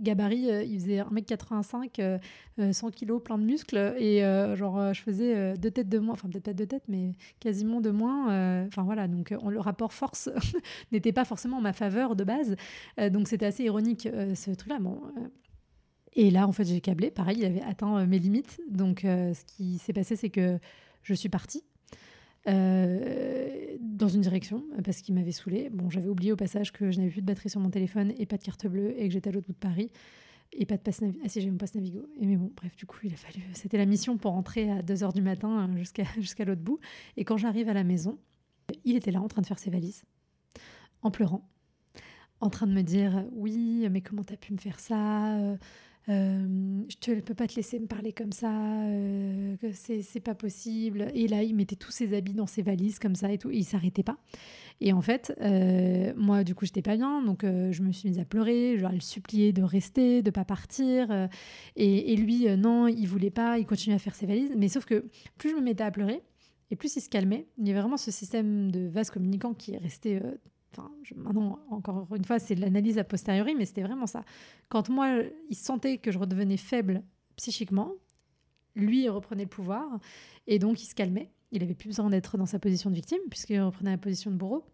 [0.00, 2.20] gabarit, euh, il faisait 1m85,
[2.72, 3.94] 100 kg, plein de muscles.
[3.98, 7.12] Et euh, genre, je faisais deux têtes de moins, enfin peut-être pas deux têtes, mais
[7.40, 8.66] quasiment de moins.
[8.66, 10.30] Enfin voilà, donc le rapport force
[10.92, 12.56] n'était pas forcément en ma faveur de base.
[13.10, 14.78] donc c'était assez ironique ce truc-là.
[16.14, 17.10] Et là, en fait, j'ai câblé.
[17.10, 18.60] Pareil, il avait atteint mes limites.
[18.68, 20.58] Donc ce qui s'est passé, c'est que
[21.02, 21.64] je suis partie.
[22.48, 25.68] Euh, dans une direction parce qu'il m'avait saoulé.
[25.70, 28.24] Bon, j'avais oublié au passage que je n'avais plus de batterie sur mon téléphone et
[28.24, 29.90] pas de carte bleue et que j'étais à l'autre bout de Paris
[30.52, 31.20] et pas de passe Navigo.
[31.24, 32.08] Ah si, j'ai mon passe Navigo.
[32.18, 33.42] Et mais bon, bref, du coup, il a fallu.
[33.52, 36.80] C'était la mission pour rentrer à 2h du matin hein, jusqu'à jusqu'à l'autre bout.
[37.16, 38.18] Et quand j'arrive à la maison,
[38.84, 40.04] il était là en train de faire ses valises,
[41.02, 41.46] en pleurant,
[42.40, 45.36] en train de me dire Oui, mais comment t'as pu me faire ça
[46.10, 50.34] euh, je ne peux pas te laisser me parler comme ça, euh, que c'est pas
[50.34, 51.10] possible.
[51.14, 53.56] Et là, il mettait tous ses habits dans ses valises comme ça et tout, et
[53.56, 54.18] il s'arrêtait pas.
[54.80, 58.18] Et en fait, euh, moi, du coup, j'étais pas bien, donc je me suis mise
[58.18, 61.28] à pleurer, je le supplier de rester, de pas partir.
[61.76, 64.52] Et, et, lui, non, il voulait pas, il continuait à faire ses valises.
[64.56, 65.06] Mais sauf que
[65.38, 66.22] plus je me mettais à pleurer,
[66.70, 67.46] et plus il se calmait.
[67.58, 70.20] Il y avait vraiment ce système de vase communicant qui est resté
[70.72, 74.24] Enfin, maintenant, encore une fois, c'est l'analyse a posteriori, mais c'était vraiment ça.
[74.68, 77.02] Quand moi, il sentait que je redevenais faible
[77.36, 77.92] psychiquement,
[78.76, 79.98] lui, il reprenait le pouvoir,
[80.46, 81.30] et donc il se calmait.
[81.52, 84.36] Il avait plus besoin d'être dans sa position de victime, puisqu'il reprenait la position de
[84.36, 84.64] bourreau.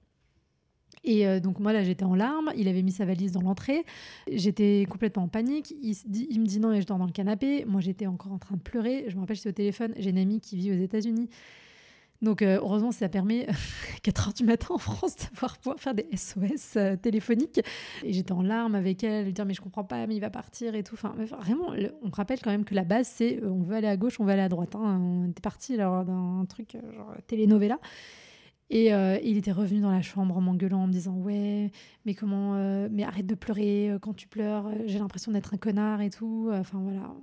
[1.04, 3.84] Et euh, donc moi là j'étais en larmes, il avait mis sa valise dans l'entrée,
[4.30, 5.94] j'étais complètement en panique, il,
[6.30, 8.56] il, me dit non et je dors dans le canapé, moi j'étais encore en train
[8.56, 11.28] de pleurer, je me rappelle j'étais au téléphone, j'ai une amie qui vit aux États-Unis
[12.22, 13.46] donc euh, heureusement, ça permet,
[14.02, 17.60] 4 heures du matin en France, de pouvoir faire des SOS euh, téléphoniques.
[18.02, 20.30] Et j'étais en larmes avec elle, lui dire mais je comprends pas, mais il va
[20.30, 20.94] partir et tout.
[20.94, 23.96] Enfin, vraiment, on rappelle quand même que la base, c'est euh, on veut aller à
[23.96, 24.74] gauche, on veut aller à droite.
[24.74, 24.98] Hein.
[25.00, 27.78] On était parti d'un truc genre telenovela.
[28.68, 31.70] Et il était revenu dans la chambre en m'engueulant, en me disant ouais,
[32.04, 32.54] mais comment,
[32.90, 34.68] mais arrête de pleurer quand tu pleures.
[34.86, 36.50] J'ai l'impression d'être un connard et tout.
[36.52, 37.14] Enfin voilà,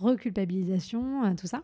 [0.00, 1.62] reculpabilisation, tout ça.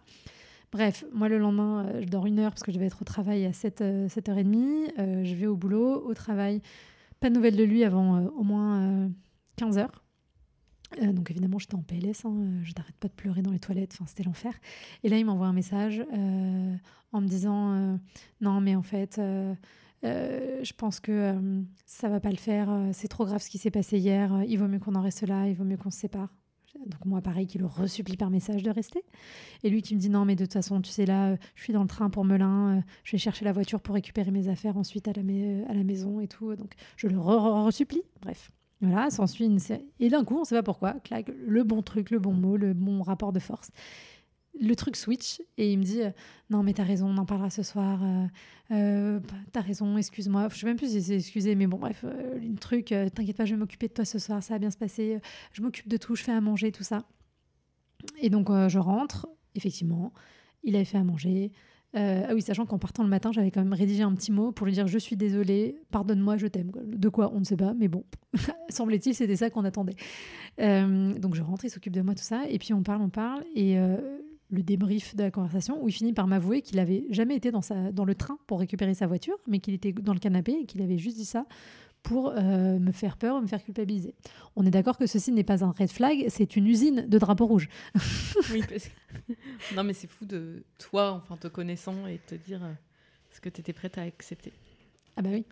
[0.72, 3.04] Bref, moi le lendemain, euh, je dors une heure parce que je devais être au
[3.04, 4.92] travail à 7, h 7h30.
[4.98, 6.60] Euh, je vais au boulot, au travail.
[7.20, 9.10] Pas de nouvelles de lui avant euh, au moins
[9.56, 10.04] 15 heures.
[11.00, 14.24] donc évidemment, j'étais en PLS, hein, je n'arrête pas de pleurer dans les toilettes, c'était
[14.24, 14.52] l'enfer.
[15.02, 16.04] Et là, il m'envoie un message
[17.12, 17.98] en me disant
[18.40, 19.18] Non, mais en fait,
[20.02, 21.34] je pense que
[21.86, 24.68] ça va pas le faire, c'est trop grave ce qui s'est passé hier, il vaut
[24.68, 26.28] mieux qu'on en reste là, il vaut mieux qu'on se sépare.
[26.86, 29.04] Donc moi, pareil, qui le resupplie par message de rester.
[29.62, 31.72] Et lui qui me dit non, mais de toute façon, tu sais, là, je suis
[31.72, 34.76] dans le train pour Melun, euh, je vais chercher la voiture pour récupérer mes affaires
[34.76, 36.54] ensuite à la, la maison et tout.
[36.56, 38.02] Donc je le resupplie.
[38.22, 38.50] Bref.
[38.82, 39.86] Voilà, s'ensuit une série.
[40.00, 42.58] Et d'un coup, on ne sait pas pourquoi, claque, le bon truc, le bon mot,
[42.58, 43.70] le bon rapport de force
[44.60, 46.10] le truc switch et il me dit euh,
[46.50, 48.26] non mais t'as raison on en parlera ce soir euh,
[48.72, 52.04] euh bah, t'as raison excuse-moi je sais même plus si c'est excusé mais bon bref
[52.04, 54.78] le truc t'inquiète pas je vais m'occuper de toi ce soir ça va bien se
[54.78, 55.18] passer
[55.52, 57.06] je m'occupe de tout je fais à manger tout ça
[58.20, 60.12] et donc je rentre effectivement
[60.62, 61.52] il avait fait à manger
[61.94, 64.66] ah oui, sachant qu'en partant le matin, j'avais quand même rédigé un petit mot pour
[64.66, 66.70] lui dire je suis désolée, pardonne-moi, je t'aime.
[66.84, 68.04] De quoi on ne sait pas, mais bon,
[68.68, 69.94] semblait-il, c'était ça qu'on attendait.
[70.58, 73.44] donc je rentre, il s'occupe de moi, tout ça, et puis on parle, on parle,
[73.54, 73.78] et
[74.50, 77.62] le débrief de la conversation où il finit par m'avouer qu'il avait jamais été dans,
[77.62, 80.66] sa, dans le train pour récupérer sa voiture, mais qu'il était dans le canapé et
[80.66, 81.46] qu'il avait juste dit ça
[82.02, 84.14] pour euh, me faire peur, me faire culpabiliser.
[84.54, 87.46] On est d'accord que ceci n'est pas un red flag, c'est une usine de drapeaux
[87.46, 87.68] rouges.
[88.52, 89.74] oui, parce que...
[89.74, 92.72] non mais c'est fou de toi, enfin te connaissant et te dire euh,
[93.32, 94.52] ce que tu étais prête à accepter.
[95.16, 95.44] Ah bah oui.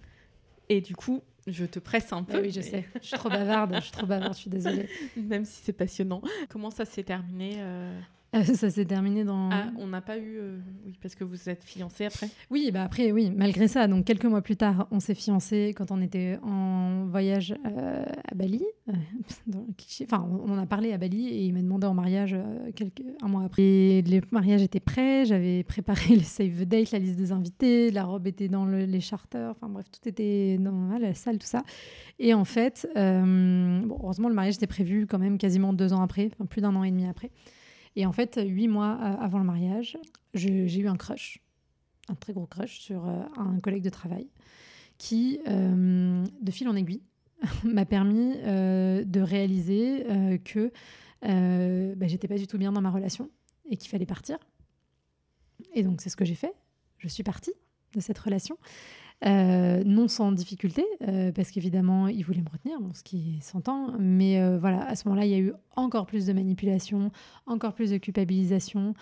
[0.68, 2.40] Et du coup, je te presse un peu.
[2.40, 2.86] oui, je sais.
[3.00, 3.74] Je suis trop bavarde.
[3.76, 4.34] je suis trop bavarde.
[4.34, 4.88] Je suis désolée.
[5.16, 6.22] Même si c'est passionnant.
[6.48, 8.00] Comment ça s'est terminé euh,
[8.54, 9.50] ça s'est terminé dans.
[9.50, 10.38] Ah, on n'a pas eu.
[10.38, 13.86] Euh, oui, parce que vous êtes fiancés après Oui, bah après, oui, malgré ça.
[13.86, 18.34] Donc, quelques mois plus tard, on s'est fiancés quand on était en voyage euh, à
[18.34, 18.64] Bali.
[18.88, 18.92] Euh,
[19.46, 19.66] dans
[20.02, 22.36] enfin, on en a parlé à Bali et il m'a demandé en mariage
[22.74, 23.02] quelques...
[23.22, 23.62] un mois après.
[23.62, 27.90] Et les mariages étaient prêts, j'avais préparé les save the date, la liste des invités,
[27.90, 31.62] la robe était dans les charters, enfin bref, tout était dans la salle, tout ça.
[32.18, 36.30] Et en fait, bon, heureusement, le mariage était prévu quand même quasiment deux ans après,
[36.32, 37.30] enfin plus d'un an et demi après.
[37.96, 39.98] Et en fait, huit mois euh, avant le mariage,
[40.34, 41.40] j'ai eu un crush,
[42.08, 44.28] un très gros crush sur euh, un collègue de travail
[44.98, 47.02] qui, euh, de fil en aiguille,
[47.64, 50.06] m'a permis de réaliser
[50.44, 50.72] que
[51.22, 53.28] bah, j'étais pas du tout bien dans ma relation
[53.68, 54.38] et qu'il fallait partir.
[55.74, 56.54] Et donc, c'est ce que j'ai fait.
[56.98, 57.52] Je suis partie
[57.94, 58.56] de cette relation.
[59.26, 63.92] Euh, non sans difficulté, euh, parce qu'évidemment, il voulait me retenir, ce qui s'entend.
[63.98, 67.10] Mais euh, voilà, à ce moment-là, il y a eu encore plus de manipulation,
[67.46, 68.94] encore plus de culpabilisation.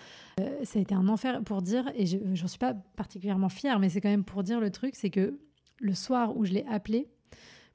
[0.63, 3.89] ça a été un enfer pour dire, et je n'en suis pas particulièrement fière, mais
[3.89, 5.37] c'est quand même pour dire le truc, c'est que
[5.79, 7.07] le soir où je l'ai appelé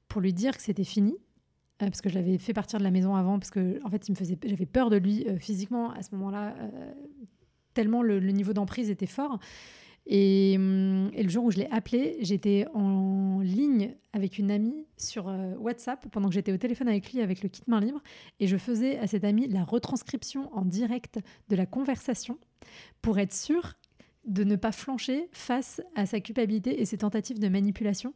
[0.09, 1.17] pour lui dire que c'était fini,
[1.79, 4.13] parce que je l'avais fait partir de la maison avant, parce que en fait, il
[4.13, 6.55] me faisait, j'avais peur de lui physiquement à ce moment-là,
[7.75, 9.39] tellement le, le niveau d'emprise était fort.
[10.11, 15.29] Hum, et, le jour où je l'ai appelé, j'étais en ligne avec une amie sur
[15.29, 18.03] euh, WhatsApp pendant que j'étais au téléphone avec lui avec le kit main libre.
[18.41, 22.39] Et je faisais à cette amie la retranscription en direct de la conversation
[23.03, 23.75] pour être sûre
[24.25, 28.15] de ne pas flancher face à sa culpabilité et ses tentatives de manipulation.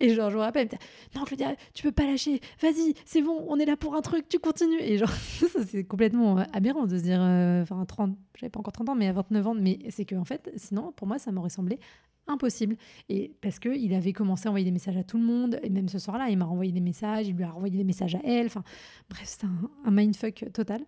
[0.00, 0.68] Et genre, je me rappelle,
[1.14, 4.28] non, Claudia, tu peux pas lâcher, vas-y, c'est bon, on est là pour un truc,
[4.28, 4.80] tu continues.
[4.80, 5.10] Et genre,
[5.68, 8.94] c'est complètement euh, aberrant de se dire, euh, enfin, 30, j'avais pas encore 30 ans,
[8.96, 11.78] mais à 29 ans, mais c'est que, en fait, sinon, pour moi, ça m'aurait semblé
[12.26, 12.76] impossible.
[13.08, 15.88] Et parce qu'il avait commencé à envoyer des messages à tout le monde, et même
[15.88, 18.46] ce soir-là, il m'a renvoyé des messages, il lui a renvoyé des messages à elle,
[18.46, 18.64] enfin,
[19.08, 20.84] bref, c'était un, un mindfuck total.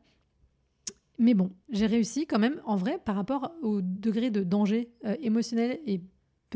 [1.18, 5.14] Mais bon, j'ai réussi quand même, en vrai, par rapport au degré de danger euh,
[5.20, 6.00] émotionnel et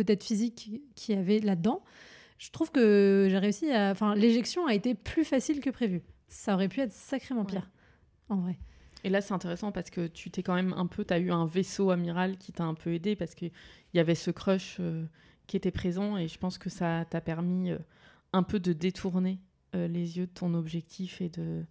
[0.05, 1.83] peut-être physique qu'il y avait là-dedans,
[2.39, 3.91] je trouve que j'ai réussi à.
[3.91, 6.03] Enfin, l'éjection a été plus facile que prévu.
[6.29, 7.69] Ça aurait pu être sacrément pire,
[8.29, 8.59] en vrai.
[9.05, 11.05] Et là, c'est intéressant parce que tu t'es quand même un peu.
[11.05, 13.51] Tu as eu un vaisseau amiral qui t'a un peu aidé parce qu'il
[13.95, 15.05] y avait ce crush euh,
[15.47, 17.79] qui était présent et je pense que ça t'a permis euh,
[18.33, 19.41] un peu de détourner
[19.75, 21.63] les yeux de ton objectif et de,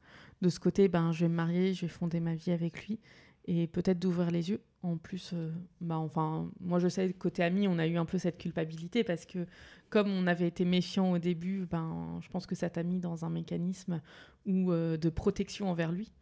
[0.41, 2.99] de ce côté, ben, je vais me marier, je vais fonder ma vie avec lui
[3.45, 4.61] et peut-être d'ouvrir les yeux.
[4.87, 8.17] En plus, euh, bah, enfin, moi je sais, côté ami, on a eu un peu
[8.17, 9.45] cette culpabilité parce que
[9.89, 13.25] comme on avait été méfiant au début, ben, je pense que ça t'a mis dans
[13.25, 14.01] un mécanisme
[14.45, 16.13] où, euh, de protection envers lui.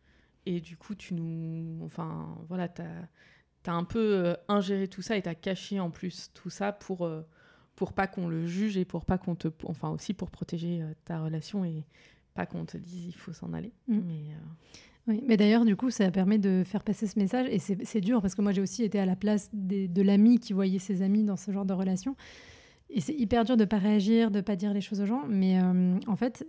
[0.47, 1.79] Et du coup, tu nous.
[1.85, 5.91] Enfin, voilà, tu as, un peu euh, ingéré tout ça et tu as caché en
[5.91, 7.09] plus tout ça pour,
[7.75, 9.47] pour pas qu'on le juge et pour pas qu'on te.
[9.65, 11.85] Enfin, aussi pour protéger ta relation et
[12.35, 13.73] pas qu'on te dise il faut s'en aller.
[13.87, 13.99] Mm.
[14.05, 14.37] Mais, euh,
[15.07, 17.47] Oui, mais d'ailleurs, du coup, ça permet de faire passer ce message.
[17.51, 20.53] Et c'est dur parce que moi, j'ai aussi été à la place de l'ami qui
[20.53, 22.15] voyait ses amis dans ce genre de relation.
[22.89, 25.23] Et c'est hyper dur de pas réagir, de pas dire les choses aux gens.
[25.27, 26.45] Mais euh, en fait,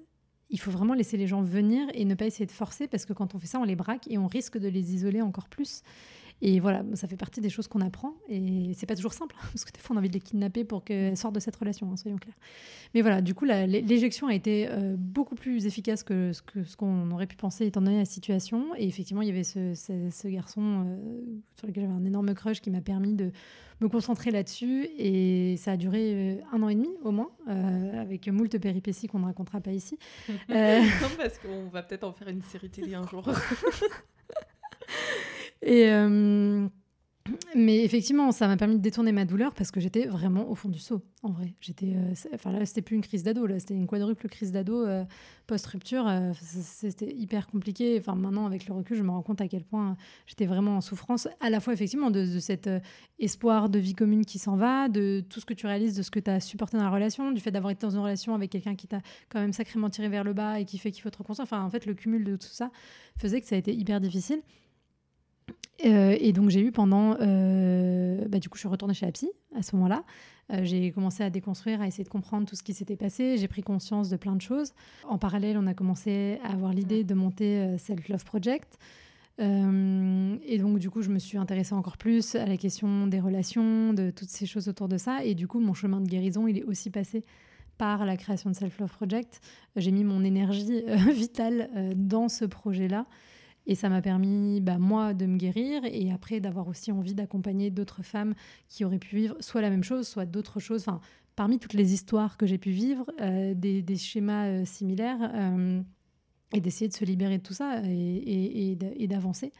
[0.50, 3.12] il faut vraiment laisser les gens venir et ne pas essayer de forcer parce que
[3.12, 5.82] quand on fait ça, on les braque et on risque de les isoler encore plus.
[6.42, 8.14] Et voilà, ça fait partie des choses qu'on apprend.
[8.28, 10.64] Et c'est pas toujours simple, parce que des fois, on a envie de les kidnapper
[10.64, 12.36] pour qu'elles sortent de cette relation, hein, soyons clairs.
[12.94, 16.76] Mais voilà, du coup, l'éjection a été euh, beaucoup plus efficace que ce qu'on ce
[16.76, 18.74] qu'on aurait pu penser étant donné la situation.
[18.76, 21.22] Et effectivement, il y avait ce, ce, garçon euh,
[21.54, 23.32] sur lequel j'avais un énorme crush qui m'a permis de
[23.80, 24.88] me concentrer là-dessus.
[24.98, 29.20] Et ça a duré euh, un an et demi au moins, avec moult péripéties qu'on
[29.20, 29.98] ne racontera pas ici.
[30.28, 30.84] non,
[31.16, 33.26] parce qu'on va peut-être en faire une série télé un jour.
[35.66, 36.68] Euh,
[37.56, 40.68] mais effectivement, ça m'a permis de détourner ma douleur parce que j'étais vraiment au fond
[40.68, 41.54] du seau, en vrai.
[41.60, 44.86] J'étais, euh, enfin là, c'était plus une crise d'ado, là, c'était une quadruple crise d'ado
[44.86, 45.04] euh,
[45.48, 46.08] post-rupture.
[46.40, 47.96] c'était hyper compliqué.
[47.98, 50.80] Enfin, maintenant, avec le recul, je me rends compte à quel point j'étais vraiment en
[50.80, 52.70] souffrance, à la fois effectivement de, de cet
[53.18, 56.12] espoir de vie commune qui s'en va, de tout ce que tu réalises, de ce
[56.12, 58.50] que tu as supporté dans la relation, du fait d'avoir été dans une relation avec
[58.50, 61.10] quelqu'un qui t'a quand même sacrément tiré vers le bas et qui fait qu'il faut
[61.10, 61.48] te reconstruire.
[61.50, 62.70] Enfin, en fait, le cumul de tout ça
[63.18, 64.42] faisait que ça a été hyper difficile.
[65.78, 69.62] Et donc j'ai eu pendant, bah, du coup je suis retournée chez la psy à
[69.62, 70.04] ce moment-là.
[70.62, 73.36] j'ai commencé à déconstruire, à essayer de comprendre tout ce qui s'était passé.
[73.36, 74.72] J'ai pris conscience de plein de choses.
[75.08, 78.78] En parallèle, on a commencé à avoir l'idée de monter Self Love Project.
[79.40, 83.20] Euh, et donc, du coup, je me suis intéressée encore plus à la question des
[83.20, 85.24] relations, de toutes ces choses autour de ça.
[85.24, 87.24] Et du coup, mon chemin de guérison, il est aussi passé
[87.78, 89.40] par la création de Self Love Project.
[89.76, 93.06] J'ai mis mon énergie euh, vitale euh, dans ce projet-là.
[93.66, 97.70] Et ça m'a permis, bah, moi, de me guérir et après d'avoir aussi envie d'accompagner
[97.70, 98.34] d'autres femmes
[98.68, 100.82] qui auraient pu vivre soit la même chose, soit d'autres choses.
[100.82, 101.00] Enfin,
[101.34, 105.30] parmi toutes les histoires que j'ai pu vivre, des, des, schémas similaires
[106.52, 108.76] et d'essayer de se libérer de tout ça et,
[109.08, 109.52] d'avancer.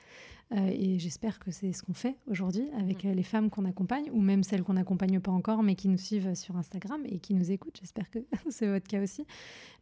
[0.53, 3.09] Euh, et j'espère que c'est ce qu'on fait aujourd'hui avec mm.
[3.09, 5.99] euh, les femmes qu'on accompagne, ou même celles qu'on n'accompagne pas encore, mais qui nous
[5.99, 7.79] suivent sur Instagram et qui nous écoutent.
[7.81, 9.27] J'espère que c'est votre cas aussi.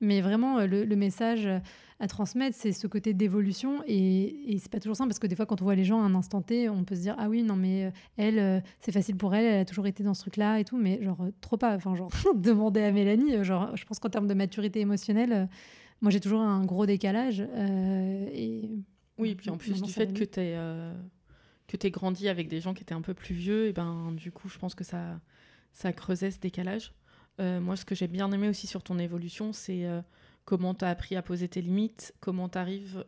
[0.00, 1.46] Mais vraiment, euh, le, message
[2.00, 3.82] à transmettre, c'est ce côté d'évolution.
[3.86, 6.00] Et, et c'est pas toujours simple, parce que des fois, quand on voit les gens
[6.00, 9.16] à un instant T, on peut se dire Ah oui, non, mais elle, c'est facile
[9.16, 11.74] pour elle, elle a toujours été dans ce truc-là et tout, mais genre, trop pas.
[11.74, 15.48] Enfin, genre, demander à Mélanie, genre, je pense qu'en termes de maturité émotionnelle,
[16.00, 17.42] moi, j'ai toujours un gros décalage.
[17.54, 18.68] Euh, et...
[19.18, 20.94] Oui, puis en plus du fait que tu euh,
[21.66, 24.32] que tu grandi avec des gens qui étaient un peu plus vieux, et ben du
[24.32, 25.20] coup, je pense que ça,
[25.72, 26.92] ça creusait ce décalage.
[27.40, 29.86] Euh, moi, ce que j'ai bien aimé aussi sur ton évolution, c'est
[30.44, 33.04] comment tu as appris à poser tes limites, comment tu arrives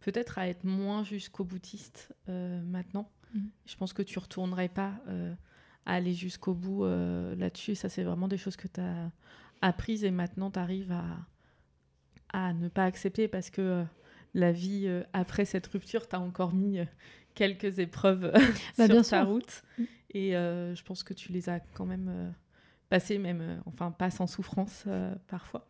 [0.00, 3.10] peut-être à être moins jusqu'au boutiste maintenant.
[3.34, 3.40] Mmh.
[3.66, 5.00] Je pense que tu retournerais pas
[5.86, 7.74] à aller jusqu'au bout là-dessus.
[7.74, 9.10] Ça, c'est vraiment des choses que tu as
[9.62, 11.04] apprises et maintenant tu arrives à,
[12.32, 13.84] à ne pas accepter parce que euh,
[14.34, 16.84] la vie euh, après cette rupture t'a encore mis euh,
[17.34, 18.32] quelques épreuves
[18.78, 19.62] bah, sur ta route.
[19.78, 19.84] Mm.
[20.14, 22.34] Et je pense que tu les as quand même
[22.90, 24.84] passées, même, enfin, pas sans souffrance
[25.26, 25.66] parfois.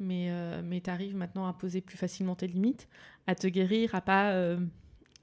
[0.00, 0.32] Mais,
[0.64, 2.88] mais tu arrives maintenant à poser plus facilement tes limites,
[3.28, 4.56] à te guérir, à pas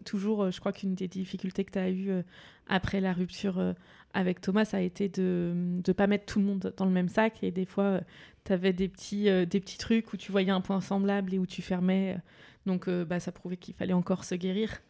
[0.06, 2.24] toujours, je crois qu'une des difficultés que tu as eues
[2.66, 3.76] après la rupture
[4.14, 7.10] avec Thomas, ça a été de ne pas mettre tout le monde dans le même
[7.10, 7.44] sac.
[7.44, 8.02] Et des fois,
[8.44, 11.40] tu avais des petits, euh, des petits trucs où tu voyais un point semblable et
[11.40, 12.18] où tu fermais.
[12.66, 14.82] Donc, euh, bah, ça prouvait qu'il fallait encore se guérir.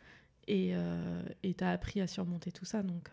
[0.47, 2.83] Et euh, tu as appris à surmonter tout ça.
[2.83, 3.11] Donc,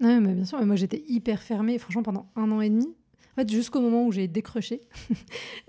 [0.00, 0.58] mais bien sûr.
[0.58, 2.88] Mais moi, j'étais hyper fermée, franchement, pendant un an et demi.
[3.32, 4.80] En fait, jusqu'au moment où j'ai décroché,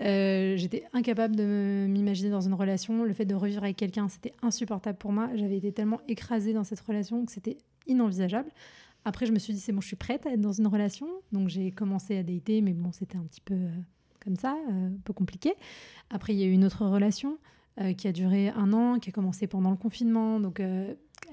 [0.00, 3.04] j'étais incapable de m'imaginer dans une relation.
[3.04, 5.28] Le fait de revivre avec quelqu'un, c'était insupportable pour moi.
[5.34, 8.50] J'avais été tellement écrasée dans cette relation que c'était inenvisageable.
[9.04, 11.08] Après, je me suis dit, c'est bon, je suis prête à être dans une relation.
[11.32, 13.70] Donc, j'ai commencé à dater, mais bon, c'était un petit peu euh,
[14.20, 15.54] comme ça, euh, un peu compliqué.
[16.10, 17.36] Après, il y a eu une autre relation euh,
[17.96, 20.60] qui a duré un an, qui a commencé pendant le confinement, donc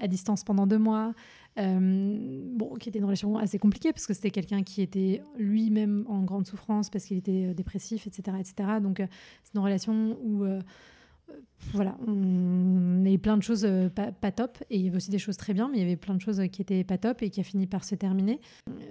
[0.00, 1.12] à distance pendant deux mois.
[1.56, 6.22] bon, qui était une relation assez compliquée parce que c'était quelqu'un qui était lui-même en
[6.22, 8.80] grande souffrance parce qu'il était dépressif, etc., etc.
[8.80, 9.02] Donc,
[9.42, 10.44] c'est une relation où
[11.72, 15.18] voilà, on avait plein de choses euh, pas, top et il y avait aussi des
[15.18, 17.30] choses très bien, mais il y avait plein de choses qui étaient pas top et
[17.30, 18.40] qui a fini par se terminer.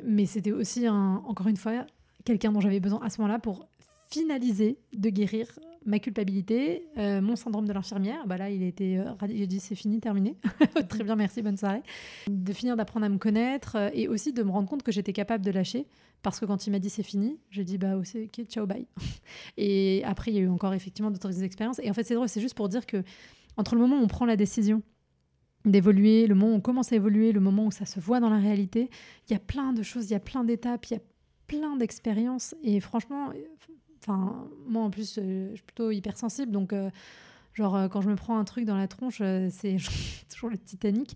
[0.04, 1.86] Mais c'était aussi, encore une fois,
[2.26, 3.68] quelqu'un dont j'avais besoin à ce moment-là pour
[4.10, 5.48] finaliser de guérir
[5.86, 8.26] ma culpabilité, euh, mon syndrome de l'infirmière.
[8.26, 10.36] Bah là, il était, euh, j'ai dit c'est fini, terminé.
[10.90, 11.84] Très bien, merci, bonne soirée.
[12.28, 15.46] De finir d'apprendre à me connaître et aussi de me rendre compte que j'étais capable
[15.46, 15.86] de lâcher
[16.24, 18.88] parce que quand il m'a dit c'est fini, j'ai dit bah ok, ciao, bye.
[19.58, 21.80] Et après, il y a eu encore effectivement d'autres expériences.
[21.84, 23.04] Et en fait, c'est drôle, c'est juste pour dire que
[23.58, 24.82] entre le moment où on prend la décision
[25.66, 28.30] d'évoluer, le moment où on commence à évoluer, le moment où ça se voit dans
[28.30, 28.90] la réalité,
[29.30, 31.02] il y a plein de choses, il y a plein d'étapes, il y a
[31.46, 32.56] plein d'expériences.
[32.64, 33.32] Et franchement,
[34.14, 36.74] moi en plus, euh, je suis plutôt hypersensible, donc.
[36.74, 36.90] Euh,
[37.54, 39.78] genre, euh, quand je me prends un truc dans la tronche, c'est
[40.30, 41.16] toujours le Titanic.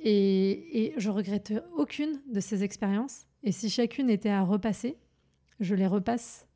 [0.00, 3.26] Et, et je regrette aucune de ces expériences.
[3.42, 4.96] Et si chacune était à repasser,
[5.60, 6.46] je les repasse,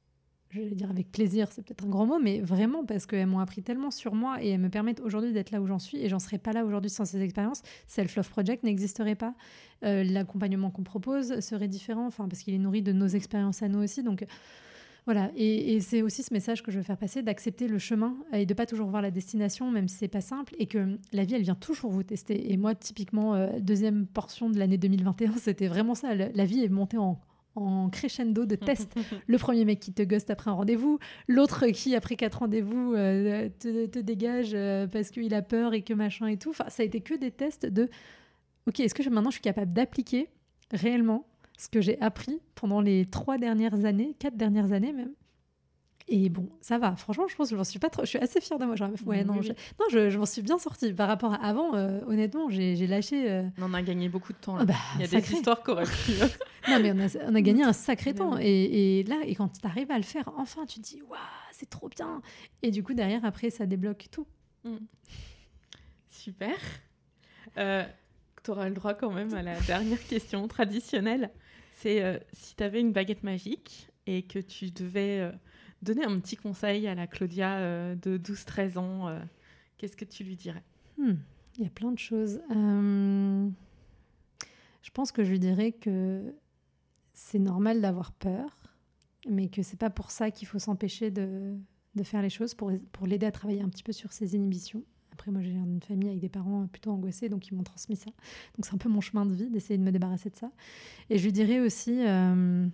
[0.50, 3.38] je vais dire avec plaisir, c'est peut-être un grand mot, mais vraiment parce qu'elles m'ont
[3.38, 6.08] appris tellement sur moi et elles me permettent aujourd'hui d'être là où j'en suis et
[6.08, 7.62] j'en serais pas là aujourd'hui sans ces expériences.
[7.86, 9.34] Self-Love Project n'existerait pas.
[9.82, 13.82] L'accompagnement qu'on propose serait différent, enfin, parce qu'il est nourri de nos expériences à nous
[13.82, 14.02] aussi.
[14.02, 14.26] Donc,
[15.06, 18.46] voilà, et, c'est aussi ce message que je veux faire passer, d'accepter le chemin et
[18.46, 21.34] de pas toujours voir la destination, même si c'est pas simple, et que la vie,
[21.34, 22.52] elle vient toujours vous tester.
[22.52, 26.14] Et moi, typiquement, euh, deuxième portion de l'année 2021, c'était vraiment ça.
[26.14, 27.20] La vie est montée en,
[27.54, 28.94] en crescendo de tests.
[29.26, 30.98] le premier mec qui te ghost après un rendez-vous,
[31.28, 35.94] l'autre qui, après quatre rendez-vous, euh, te, dégage euh, parce qu'il a peur et que
[35.94, 36.50] machin et tout.
[36.50, 37.88] Enfin, ça a été que des tests de
[38.66, 40.28] OK, est-ce que maintenant je suis capable d'appliquer
[40.70, 41.26] réellement
[41.60, 45.12] ce que j'ai appris pendant les trois dernières années, quatre dernières années même.
[46.08, 46.96] Et bon, ça va.
[46.96, 48.02] Franchement, je pense que je suis pas trop.
[48.02, 48.74] Je suis assez fière de moi.
[48.74, 51.76] Genre, ouais, non, je, non, je, m'en suis bien sortie par rapport à avant.
[51.76, 53.30] Euh, honnêtement, j'ai lâché.
[53.30, 54.56] Euh, on a gagné beaucoup de temps.
[54.56, 54.62] Là.
[54.62, 55.92] Ah bah, Il y a des histoires correctes.
[56.68, 58.38] non, mais on a, on a, gagné un sacré temps.
[58.40, 61.18] Et, et, là, et quand tu arrives à le faire, enfin, tu te dis, waouh,
[61.52, 62.22] c'est trop bien.
[62.62, 64.26] Et du coup, derrière, après, ça débloque tout.
[64.64, 64.78] Mm.
[66.08, 66.56] Super.
[67.56, 67.84] Euh,
[68.42, 71.30] tu auras le droit quand même à la dernière question traditionnelle.
[71.80, 75.32] C'est euh, si tu avais une baguette magique et que tu devais euh,
[75.80, 79.18] donner un petit conseil à la Claudia euh, de 12-13 ans,
[79.78, 80.62] qu'est-ce que tu lui dirais?
[80.98, 81.14] Hmm,
[81.56, 82.42] Il y a plein de choses.
[82.50, 83.50] Je
[84.92, 86.34] pense que je lui dirais que
[87.14, 88.58] c'est normal d'avoir peur,
[89.26, 91.56] mais que c'est pas pour ça qu'il faut s'empêcher de,
[92.04, 94.84] faire les choses, pour l'aider à travailler un petit peu sur ses inhibitions.
[95.20, 98.06] Après, moi, j'ai une famille avec des parents plutôt angoissés, donc ils m'ont transmis ça.
[98.56, 100.50] Donc c'est un peu mon chemin de vie d'essayer de me débarrasser de ça.
[101.10, 102.66] Et je lui dirais aussi euh,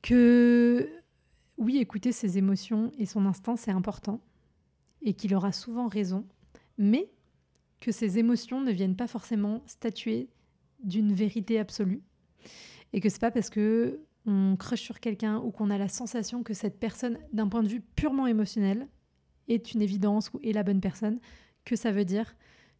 [0.00, 0.88] que
[1.58, 4.22] oui, écouter ses émotions et son instinct, c'est important,
[5.02, 6.24] et qu'il aura souvent raison,
[6.78, 7.10] mais
[7.80, 10.30] que ces émotions ne viennent pas forcément statuer
[10.82, 12.00] d'une vérité absolue,
[12.94, 16.42] et que c'est pas parce que on crush sur quelqu'un ou qu'on a la sensation
[16.42, 18.88] que cette personne, d'un point de vue purement émotionnel,
[19.48, 21.18] est une évidence ou est la bonne personne,
[21.64, 22.34] que ça veut dire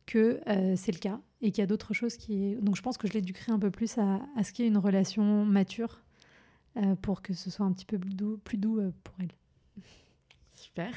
[0.07, 2.57] que euh, c'est le cas et qu'il y a d'autres choses qui...
[2.57, 4.71] Donc je pense que je l'éduquerai un peu plus à, à ce qu'il y ait
[4.71, 6.05] une relation mature
[6.77, 9.31] euh, pour que ce soit un petit peu plus doux, plus doux euh, pour elle.
[10.53, 10.93] Super.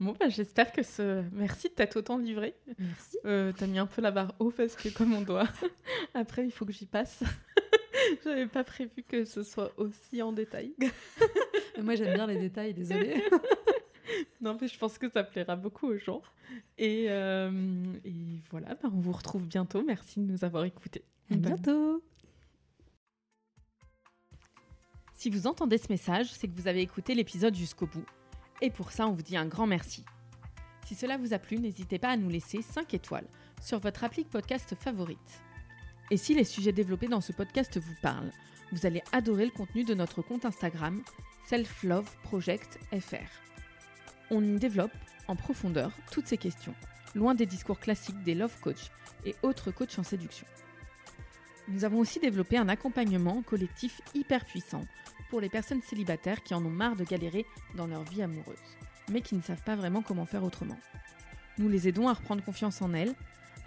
[0.00, 1.22] Bon, bah, j'espère que ce.
[1.32, 2.54] Merci de t'être autant livré.
[2.78, 3.18] Merci.
[3.24, 5.48] Euh, T'as mis un peu la barre haut parce que, comme on doit.
[6.14, 7.22] Après, il faut que j'y passe.
[8.24, 10.74] J'avais pas prévu que ce soit aussi en détail.
[11.82, 13.22] Moi j'aime bien les détails, désolée.
[14.40, 16.22] Non, mais je pense que ça plaira beaucoup aux gens.
[16.78, 17.50] Et, euh,
[18.04, 18.14] et
[18.50, 19.82] voilà, bah, on vous retrouve bientôt.
[19.84, 21.04] Merci de nous avoir écoutés.
[21.30, 22.02] À bientôt.
[25.14, 28.04] Si vous entendez ce message, c'est que vous avez écouté l'épisode jusqu'au bout.
[28.60, 30.04] Et pour ça, on vous dit un grand merci.
[30.86, 33.28] Si cela vous a plu, n'hésitez pas à nous laisser 5 étoiles
[33.62, 35.42] sur votre appli podcast favorite.
[36.10, 38.32] Et si les sujets développés dans ce podcast vous parlent,
[38.72, 41.02] vous allez adorer le contenu de notre compte Instagram
[41.46, 43.51] Self Love Project FR.
[44.34, 44.94] On y développe
[45.28, 46.74] en profondeur toutes ces questions,
[47.14, 48.90] loin des discours classiques des love coach
[49.26, 50.46] et autres coachs en séduction.
[51.68, 54.86] Nous avons aussi développé un accompagnement collectif hyper puissant
[55.28, 57.44] pour les personnes célibataires qui en ont marre de galérer
[57.76, 58.56] dans leur vie amoureuse,
[59.10, 60.78] mais qui ne savent pas vraiment comment faire autrement.
[61.58, 63.14] Nous les aidons à reprendre confiance en elles,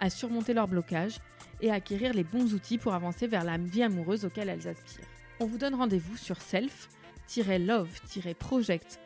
[0.00, 1.20] à surmonter leurs blocages
[1.60, 5.06] et à acquérir les bons outils pour avancer vers la vie amoureuse auquel elles aspirent.
[5.38, 9.05] On vous donne rendez-vous sur self-love-project.com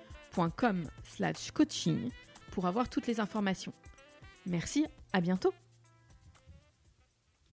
[1.53, 2.11] coaching
[2.53, 3.73] pour avoir toutes les informations.
[4.47, 5.53] Merci, à bientôt